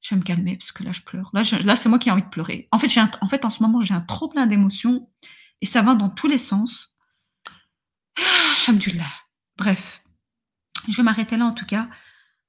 Je 0.00 0.14
vais 0.14 0.18
me 0.18 0.24
calmer 0.24 0.56
parce 0.56 0.72
que 0.72 0.82
là, 0.82 0.90
je 0.90 1.02
pleure. 1.02 1.30
Là, 1.32 1.42
là, 1.62 1.76
c'est 1.76 1.88
moi 1.88 1.98
qui 1.98 2.08
ai 2.08 2.12
envie 2.12 2.22
de 2.22 2.28
pleurer. 2.28 2.68
En 2.72 2.78
fait, 2.78 2.88
en 3.20 3.28
fait, 3.28 3.44
en 3.44 3.50
ce 3.50 3.62
moment, 3.62 3.80
j'ai 3.80 3.94
un 3.94 4.00
trop 4.00 4.28
plein 4.28 4.46
d'émotions 4.46 5.08
et 5.60 5.66
ça 5.66 5.82
va 5.82 5.94
dans 5.94 6.08
tous 6.08 6.26
les 6.26 6.38
sens. 6.38 6.96
Alhamdoulilah. 8.66 9.12
Bref, 9.56 10.01
je 10.88 10.96
vais 10.96 11.02
m'arrêter 11.02 11.36
là, 11.36 11.46
en 11.46 11.52
tout 11.52 11.66
cas, 11.66 11.88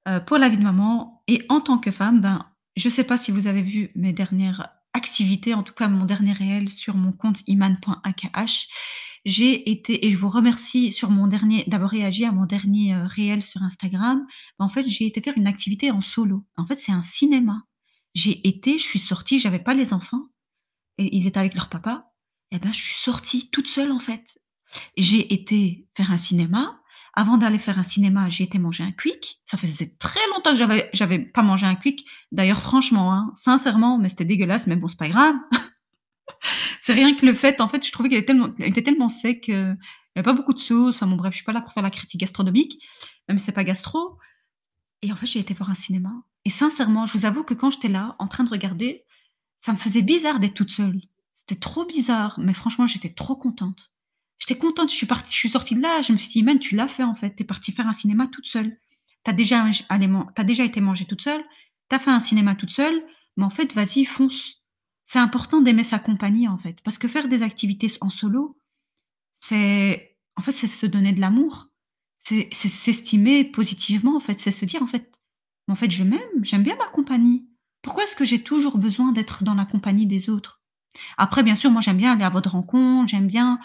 heu, 0.07 0.19
pour 0.25 0.37
la 0.37 0.49
vie 0.49 0.57
de 0.57 0.63
maman 0.63 1.23
et 1.27 1.45
en 1.49 1.61
tant 1.61 1.77
que 1.77 1.91
femme, 1.91 2.21
ben, 2.21 2.49
je 2.75 2.89
sais 2.89 3.03
pas 3.03 3.17
si 3.17 3.31
vous 3.31 3.47
avez 3.47 3.61
vu 3.61 3.91
mes 3.95 4.13
dernières 4.13 4.69
activités, 4.93 5.53
en 5.53 5.63
tout 5.63 5.73
cas 5.73 5.87
mon 5.87 6.05
dernier 6.05 6.33
réel 6.33 6.69
sur 6.69 6.95
mon 6.95 7.11
compte 7.11 7.41
iman.akh. 7.47 8.67
J'ai 9.25 9.71
été 9.71 10.05
et 10.05 10.11
je 10.11 10.17
vous 10.17 10.29
remercie 10.29 10.91
sur 10.91 11.09
mon 11.09 11.27
dernier 11.27 11.63
d'avoir 11.67 11.91
réagi 11.91 12.25
à 12.25 12.31
mon 12.31 12.45
dernier, 12.45 12.93
heu, 12.93 13.03
réel 13.05 13.41
sur 13.41 13.61
Instagram. 13.61 14.25
En 14.59 14.67
fait, 14.67 14.87
j'ai 14.87 15.05
été 15.05 15.21
faire 15.21 15.37
une 15.37 15.47
activité 15.47 15.91
en 15.91 16.01
solo. 16.01 16.45
En 16.57 16.65
fait, 16.65 16.79
c'est 16.79 16.91
un 16.91 17.01
cinéma. 17.01 17.63
J'ai 18.13 18.47
été, 18.47 18.77
je 18.77 18.83
suis 18.83 18.99
sortie, 18.99 19.39
j'avais 19.39 19.59
pas 19.59 19.73
les 19.73 19.93
enfants 19.93 20.27
et 20.97 21.15
ils 21.15 21.25
étaient 21.25 21.39
avec 21.39 21.55
leur 21.55 21.69
papa 21.69 22.13
et 22.51 22.59
ben, 22.59 22.71
je 22.71 22.81
suis 22.81 22.95
sortie 22.95 23.49
toute 23.49 23.67
seule, 23.67 23.91
en 23.91 23.99
fait. 23.99 24.37
J'ai 24.95 25.33
été 25.33 25.87
faire 25.97 26.11
un 26.11 26.19
cinéma. 26.19 26.79
Avant 27.13 27.37
d'aller 27.37 27.59
faire 27.59 27.77
un 27.77 27.83
cinéma, 27.83 28.27
j'ai 28.29 28.43
été 28.43 28.57
manger 28.57 28.83
un 28.83 28.91
quick. 28.91 29.39
Ça 29.45 29.57
faisait 29.57 29.95
très 29.99 30.19
longtemps 30.31 30.51
que 30.51 30.57
j'avais 30.57 30.89
j'avais 30.93 31.19
pas 31.19 31.43
mangé 31.43 31.65
un 31.65 31.75
quick. 31.75 32.07
D'ailleurs, 32.31 32.61
franchement, 32.61 33.13
hein, 33.13 33.31
sincèrement, 33.35 33.99
mais 33.99 34.09
c'était 34.09 34.25
dégueulasse, 34.25 34.65
mais 34.65 34.75
bon, 34.75 34.87
c'est 34.87 34.97
pas 34.97 35.09
grave. 35.09 35.35
C'est 36.79 36.93
rien 36.93 37.15
que 37.15 37.25
le 37.25 37.33
fait, 37.33 37.61
en 37.61 37.69
fait, 37.69 37.85
je 37.85 37.91
trouvais 37.93 38.09
qu'elle 38.09 38.19
était 38.19 38.27
tellement, 38.27 38.49
elle 38.59 38.67
était 38.67 38.81
tellement 38.81 39.07
sec, 39.07 39.47
il 39.47 39.53
n'y 39.55 40.19
avait 40.19 40.23
pas 40.23 40.33
beaucoup 40.33 40.51
de 40.53 40.59
sauce. 40.59 40.97
Enfin 40.97 41.07
bon, 41.07 41.15
bref, 41.15 41.31
je 41.31 41.37
suis 41.37 41.45
pas 41.45 41.53
là 41.53 41.61
pour 41.61 41.71
faire 41.71 41.83
la 41.83 41.89
critique 41.89 42.19
gastronomique, 42.19 42.85
si 43.29 43.39
c'est 43.39 43.53
pas 43.53 43.63
gastro. 43.63 44.17
Et 45.01 45.11
en 45.11 45.15
fait, 45.15 45.25
j'ai 45.25 45.39
été 45.39 45.53
voir 45.53 45.69
un 45.69 45.75
cinéma. 45.75 46.11
Et 46.43 46.49
sincèrement, 46.49 47.05
je 47.05 47.17
vous 47.17 47.25
avoue 47.25 47.43
que 47.43 47.53
quand 47.53 47.69
j'étais 47.69 47.87
là, 47.87 48.15
en 48.19 48.27
train 48.27 48.43
de 48.43 48.49
regarder, 48.49 49.05
ça 49.61 49.71
me 49.71 49.77
faisait 49.77 50.01
bizarre 50.01 50.39
d'être 50.39 50.55
toute 50.55 50.71
seule. 50.71 50.99
C'était 51.33 51.59
trop 51.59 51.85
bizarre, 51.85 52.37
mais 52.39 52.53
franchement, 52.53 52.85
j'étais 52.85 53.13
trop 53.13 53.37
contente. 53.37 53.92
J'étais 54.45 54.59
contente, 54.59 54.91
je 54.91 54.95
suis 54.95 55.05
partie, 55.05 55.31
je 55.31 55.37
suis 55.37 55.47
sortie 55.47 55.73
de 55.73 55.81
là, 55.81 56.01
je 56.01 56.11
me 56.11 56.17
suis 56.17 56.29
dit, 56.29 56.43
man, 56.43 56.59
tu 56.59 56.75
l'as 56.75 56.89
fait 56.89 57.03
en 57.03 57.15
fait, 57.15 57.29
t'es 57.29 57.45
partie 57.45 57.71
faire 57.71 57.87
un 57.87 57.93
cinéma 57.93 58.27
toute 58.27 58.45
seule. 58.45 58.77
T'as 59.23 59.31
déjà, 59.31 59.65
as 59.87 60.43
déjà 60.43 60.65
été 60.65 60.81
manger 60.81 61.05
toute 61.05 61.21
seule, 61.21 61.41
t'as 61.87 61.97
fait 61.97 62.11
un 62.11 62.19
cinéma 62.19 62.53
toute 62.53 62.69
seule, 62.69 63.05
mais 63.37 63.45
en 63.45 63.49
fait, 63.49 63.71
vas-y, 63.73 64.03
fonce. 64.03 64.65
C'est 65.05 65.19
important 65.19 65.61
d'aimer 65.61 65.85
sa 65.85 65.97
compagnie 65.97 66.49
en 66.49 66.57
fait, 66.57 66.81
parce 66.83 66.97
que 66.97 67.07
faire 67.07 67.29
des 67.29 67.41
activités 67.41 67.89
en 68.01 68.09
solo, 68.09 68.57
c'est, 69.35 70.17
en 70.35 70.41
fait, 70.41 70.51
c'est 70.51 70.67
se 70.67 70.87
donner 70.87 71.13
de 71.13 71.21
l'amour, 71.21 71.69
c'est 72.19 72.53
s'estimer 72.53 73.45
positivement 73.45 74.17
en 74.17 74.19
fait, 74.19 74.39
c'est 74.39 74.51
se 74.51 74.65
dire 74.65 74.83
en 74.83 74.87
fait, 74.87 75.21
en 75.69 75.75
fait, 75.75 75.89
je 75.89 76.03
m'aime, 76.03 76.19
j'aime 76.41 76.63
bien 76.63 76.75
ma 76.75 76.89
compagnie. 76.89 77.47
Pourquoi 77.81 78.03
est-ce 78.03 78.17
que 78.17 78.25
j'ai 78.25 78.43
toujours 78.43 78.77
besoin 78.77 79.13
d'être 79.13 79.45
dans 79.45 79.53
la 79.53 79.63
compagnie 79.63 80.05
des 80.05 80.29
autres? 80.29 80.61
Après, 81.17 81.43
bien 81.43 81.55
sûr, 81.55 81.71
moi 81.71 81.79
j'aime 81.79 81.97
bien 81.97 82.11
aller 82.11 82.25
à 82.25 82.29
votre 82.29 82.51
rencontre, 82.51 83.07
j'aime 83.07 83.27
bien, 83.27 83.59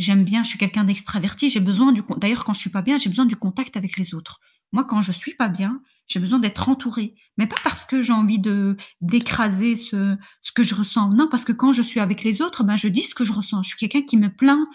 j'aime 0.00 0.24
bien, 0.24 0.42
je 0.42 0.48
suis 0.48 0.58
quelqu'un 0.58 0.84
d'extraverti, 0.84 1.50
j'ai 1.50 1.60
besoin 1.60 1.92
du, 1.92 2.02
d'ailleurs 2.16 2.44
quand 2.44 2.52
je 2.52 2.60
suis 2.60 2.70
pas 2.70 2.82
bien, 2.82 2.98
j'ai 2.98 3.10
besoin 3.10 3.26
du 3.26 3.36
contact 3.36 3.76
avec 3.76 3.96
les 3.96 4.14
autres. 4.14 4.40
Moi, 4.72 4.84
quand 4.84 5.02
je 5.02 5.12
suis 5.12 5.34
pas 5.34 5.48
bien, 5.48 5.82
j'ai 6.06 6.20
besoin 6.20 6.38
d'être 6.38 6.68
entourée, 6.68 7.14
mais 7.36 7.46
pas 7.46 7.56
parce 7.64 7.84
que 7.84 8.02
j'ai 8.02 8.12
envie 8.12 8.38
de 8.38 8.76
d'écraser 9.00 9.76
ce, 9.76 10.16
ce 10.42 10.52
que 10.52 10.62
je 10.62 10.74
ressens. 10.74 11.10
Non, 11.10 11.28
parce 11.28 11.44
que 11.44 11.52
quand 11.52 11.72
je 11.72 11.82
suis 11.82 12.00
avec 12.00 12.22
les 12.22 12.40
autres, 12.40 12.62
ben 12.64 12.76
je 12.76 12.88
dis 12.88 13.02
ce 13.02 13.14
que 13.14 13.24
je 13.24 13.32
ressens. 13.32 13.62
Je 13.62 13.70
suis 13.70 13.78
quelqu'un 13.78 14.02
qui 14.02 14.16
me 14.16 14.28
plaint 14.34 14.66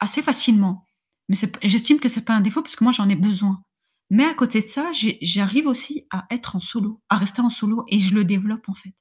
assez 0.00 0.22
facilement, 0.22 0.84
mais 1.28 1.36
j'estime 1.62 1.98
que 1.98 2.08
c'est 2.08 2.24
pas 2.24 2.34
un 2.34 2.40
défaut 2.40 2.62
parce 2.62 2.76
que 2.76 2.84
moi 2.84 2.92
j'en 2.92 3.08
ai 3.08 3.16
besoin. 3.16 3.62
Mais 4.10 4.24
à 4.24 4.34
côté 4.34 4.60
de 4.62 4.66
ça, 4.66 4.90
j'arrive 5.20 5.66
aussi 5.66 6.06
à 6.10 6.26
être 6.30 6.56
en 6.56 6.60
solo, 6.60 7.02
à 7.08 7.16
rester 7.16 7.42
en 7.42 7.50
solo 7.50 7.84
et 7.88 7.98
je 7.98 8.14
le 8.14 8.24
développe 8.24 8.68
en 8.68 8.74
fait. 8.74 8.94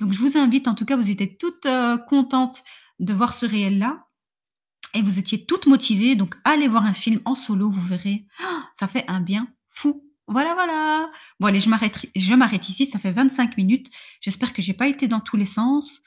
Donc 0.00 0.12
je 0.12 0.18
vous 0.18 0.36
invite, 0.36 0.68
en 0.68 0.74
tout 0.74 0.84
cas, 0.84 0.96
vous 0.96 1.10
étiez 1.10 1.36
toutes 1.36 1.66
euh, 1.66 1.96
contentes 1.96 2.62
de 2.98 3.12
voir 3.12 3.34
ce 3.34 3.46
réel-là 3.46 4.06
et 4.94 5.02
vous 5.02 5.18
étiez 5.18 5.44
toutes 5.44 5.66
motivées. 5.66 6.16
Donc 6.16 6.36
allez 6.44 6.68
voir 6.68 6.84
un 6.84 6.94
film 6.94 7.20
en 7.24 7.34
solo, 7.34 7.70
vous 7.70 7.82
verrez, 7.82 8.26
ah, 8.42 8.68
ça 8.74 8.88
fait 8.88 9.04
un 9.08 9.20
bien 9.20 9.48
fou. 9.70 10.02
Voilà, 10.26 10.54
voilà. 10.54 11.10
Bon, 11.38 11.48
allez, 11.48 11.60
je 11.60 11.68
m'arrête, 11.68 12.06
je 12.16 12.34
m'arrête 12.34 12.68
ici. 12.68 12.86
Ça 12.86 12.98
fait 12.98 13.12
25 13.12 13.56
minutes. 13.58 13.90
J'espère 14.20 14.52
que 14.54 14.62
j'ai 14.62 14.72
pas 14.72 14.88
été 14.88 15.06
dans 15.06 15.20
tous 15.20 15.36
les 15.36 15.46
sens. 15.46 16.00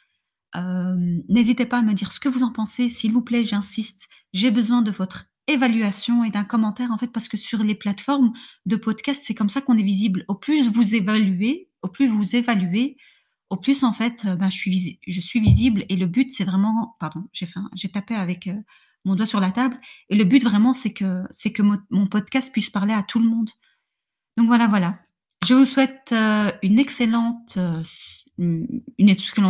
Euh, 0.55 0.95
n'hésitez 1.29 1.65
pas 1.65 1.79
à 1.79 1.81
me 1.81 1.93
dire 1.93 2.11
ce 2.11 2.19
que 2.19 2.29
vous 2.29 2.43
en 2.43 2.51
pensez. 2.51 2.89
S'il 2.89 3.11
vous 3.11 3.21
plaît, 3.21 3.43
j'insiste. 3.43 4.07
J'ai 4.33 4.49
besoin 4.49 4.81
de 4.81 4.89
votre 4.91 5.25
évaluation 5.47 6.23
et 6.23 6.31
d'un 6.31 6.43
commentaire, 6.43 6.91
en 6.91 6.97
fait, 6.97 7.11
parce 7.11 7.27
que 7.27 7.37
sur 7.37 7.63
les 7.63 7.75
plateformes 7.75 8.33
de 8.65 8.75
podcast, 8.75 9.21
c'est 9.23 9.35
comme 9.35 9.49
ça 9.49 9.61
qu'on 9.61 9.77
est 9.77 9.83
visible. 9.83 10.25
Au 10.27 10.35
plus 10.35 10.67
vous 10.67 10.95
évaluez, 10.95 11.69
au 11.83 11.87
plus 11.87 12.07
vous 12.07 12.35
évaluez, 12.35 12.97
au 13.49 13.57
plus, 13.57 13.83
en 13.83 13.93
fait, 13.93 14.25
euh, 14.25 14.35
ben, 14.35 14.49
je, 14.49 14.57
suis 14.57 15.39
visible. 15.39 15.85
Et 15.89 15.95
le 15.95 16.05
but, 16.05 16.31
c'est 16.31 16.43
vraiment, 16.43 16.95
pardon, 16.99 17.27
j'ai 17.31 17.47
j'ai 17.75 17.89
tapé 17.89 18.15
avec 18.15 18.47
euh, 18.47 18.55
mon 19.05 19.15
doigt 19.15 19.25
sur 19.25 19.39
la 19.39 19.51
table. 19.51 19.79
Et 20.09 20.15
le 20.15 20.25
but, 20.25 20.43
vraiment, 20.43 20.73
c'est 20.73 20.91
que, 20.91 21.23
mon 21.89 22.07
podcast 22.07 22.51
puisse 22.51 22.69
parler 22.69 22.93
à 22.93 23.03
tout 23.03 23.19
le 23.19 23.27
monde. 23.27 23.49
Donc 24.35 24.47
voilà, 24.47 24.67
voilà. 24.67 24.99
Je 25.47 25.53
vous 25.53 25.65
souhaite 25.65 26.09
euh, 26.11 26.51
une 26.61 26.77
excellente, 26.77 27.57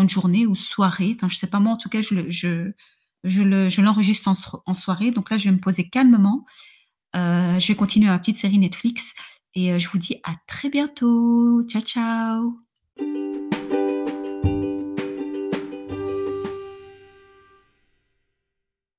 journée 0.09 0.45
ou 0.45 0.53
soirée. 0.53 1.15
Enfin, 1.15 1.29
je 1.29 1.37
sais 1.37 1.47
pas 1.47 1.59
moi, 1.59 1.73
en 1.73 1.77
tout 1.77 1.89
cas, 1.89 2.01
je, 2.01 2.29
je 2.29 2.71
je 3.23 3.81
l'enregistre 3.81 4.29
en, 4.65 4.73
soirée. 4.73 5.11
Donc 5.11 5.31
là, 5.31 5.37
je 5.37 5.45
vais 5.45 5.55
me 5.55 5.59
poser 5.59 5.89
calmement. 5.89 6.45
Je 7.15 7.67
vais 7.67 7.75
continuer 7.75 8.07
ma 8.07 8.19
petite 8.19 8.37
série 8.37 8.59
Netflix 8.59 9.15
et 9.55 9.79
je 9.79 9.89
vous 9.89 9.97
dis 9.97 10.17
à 10.23 10.35
très 10.47 10.69
bientôt. 10.69 11.63
Ciao, 11.67 11.81
ciao. 11.81 13.46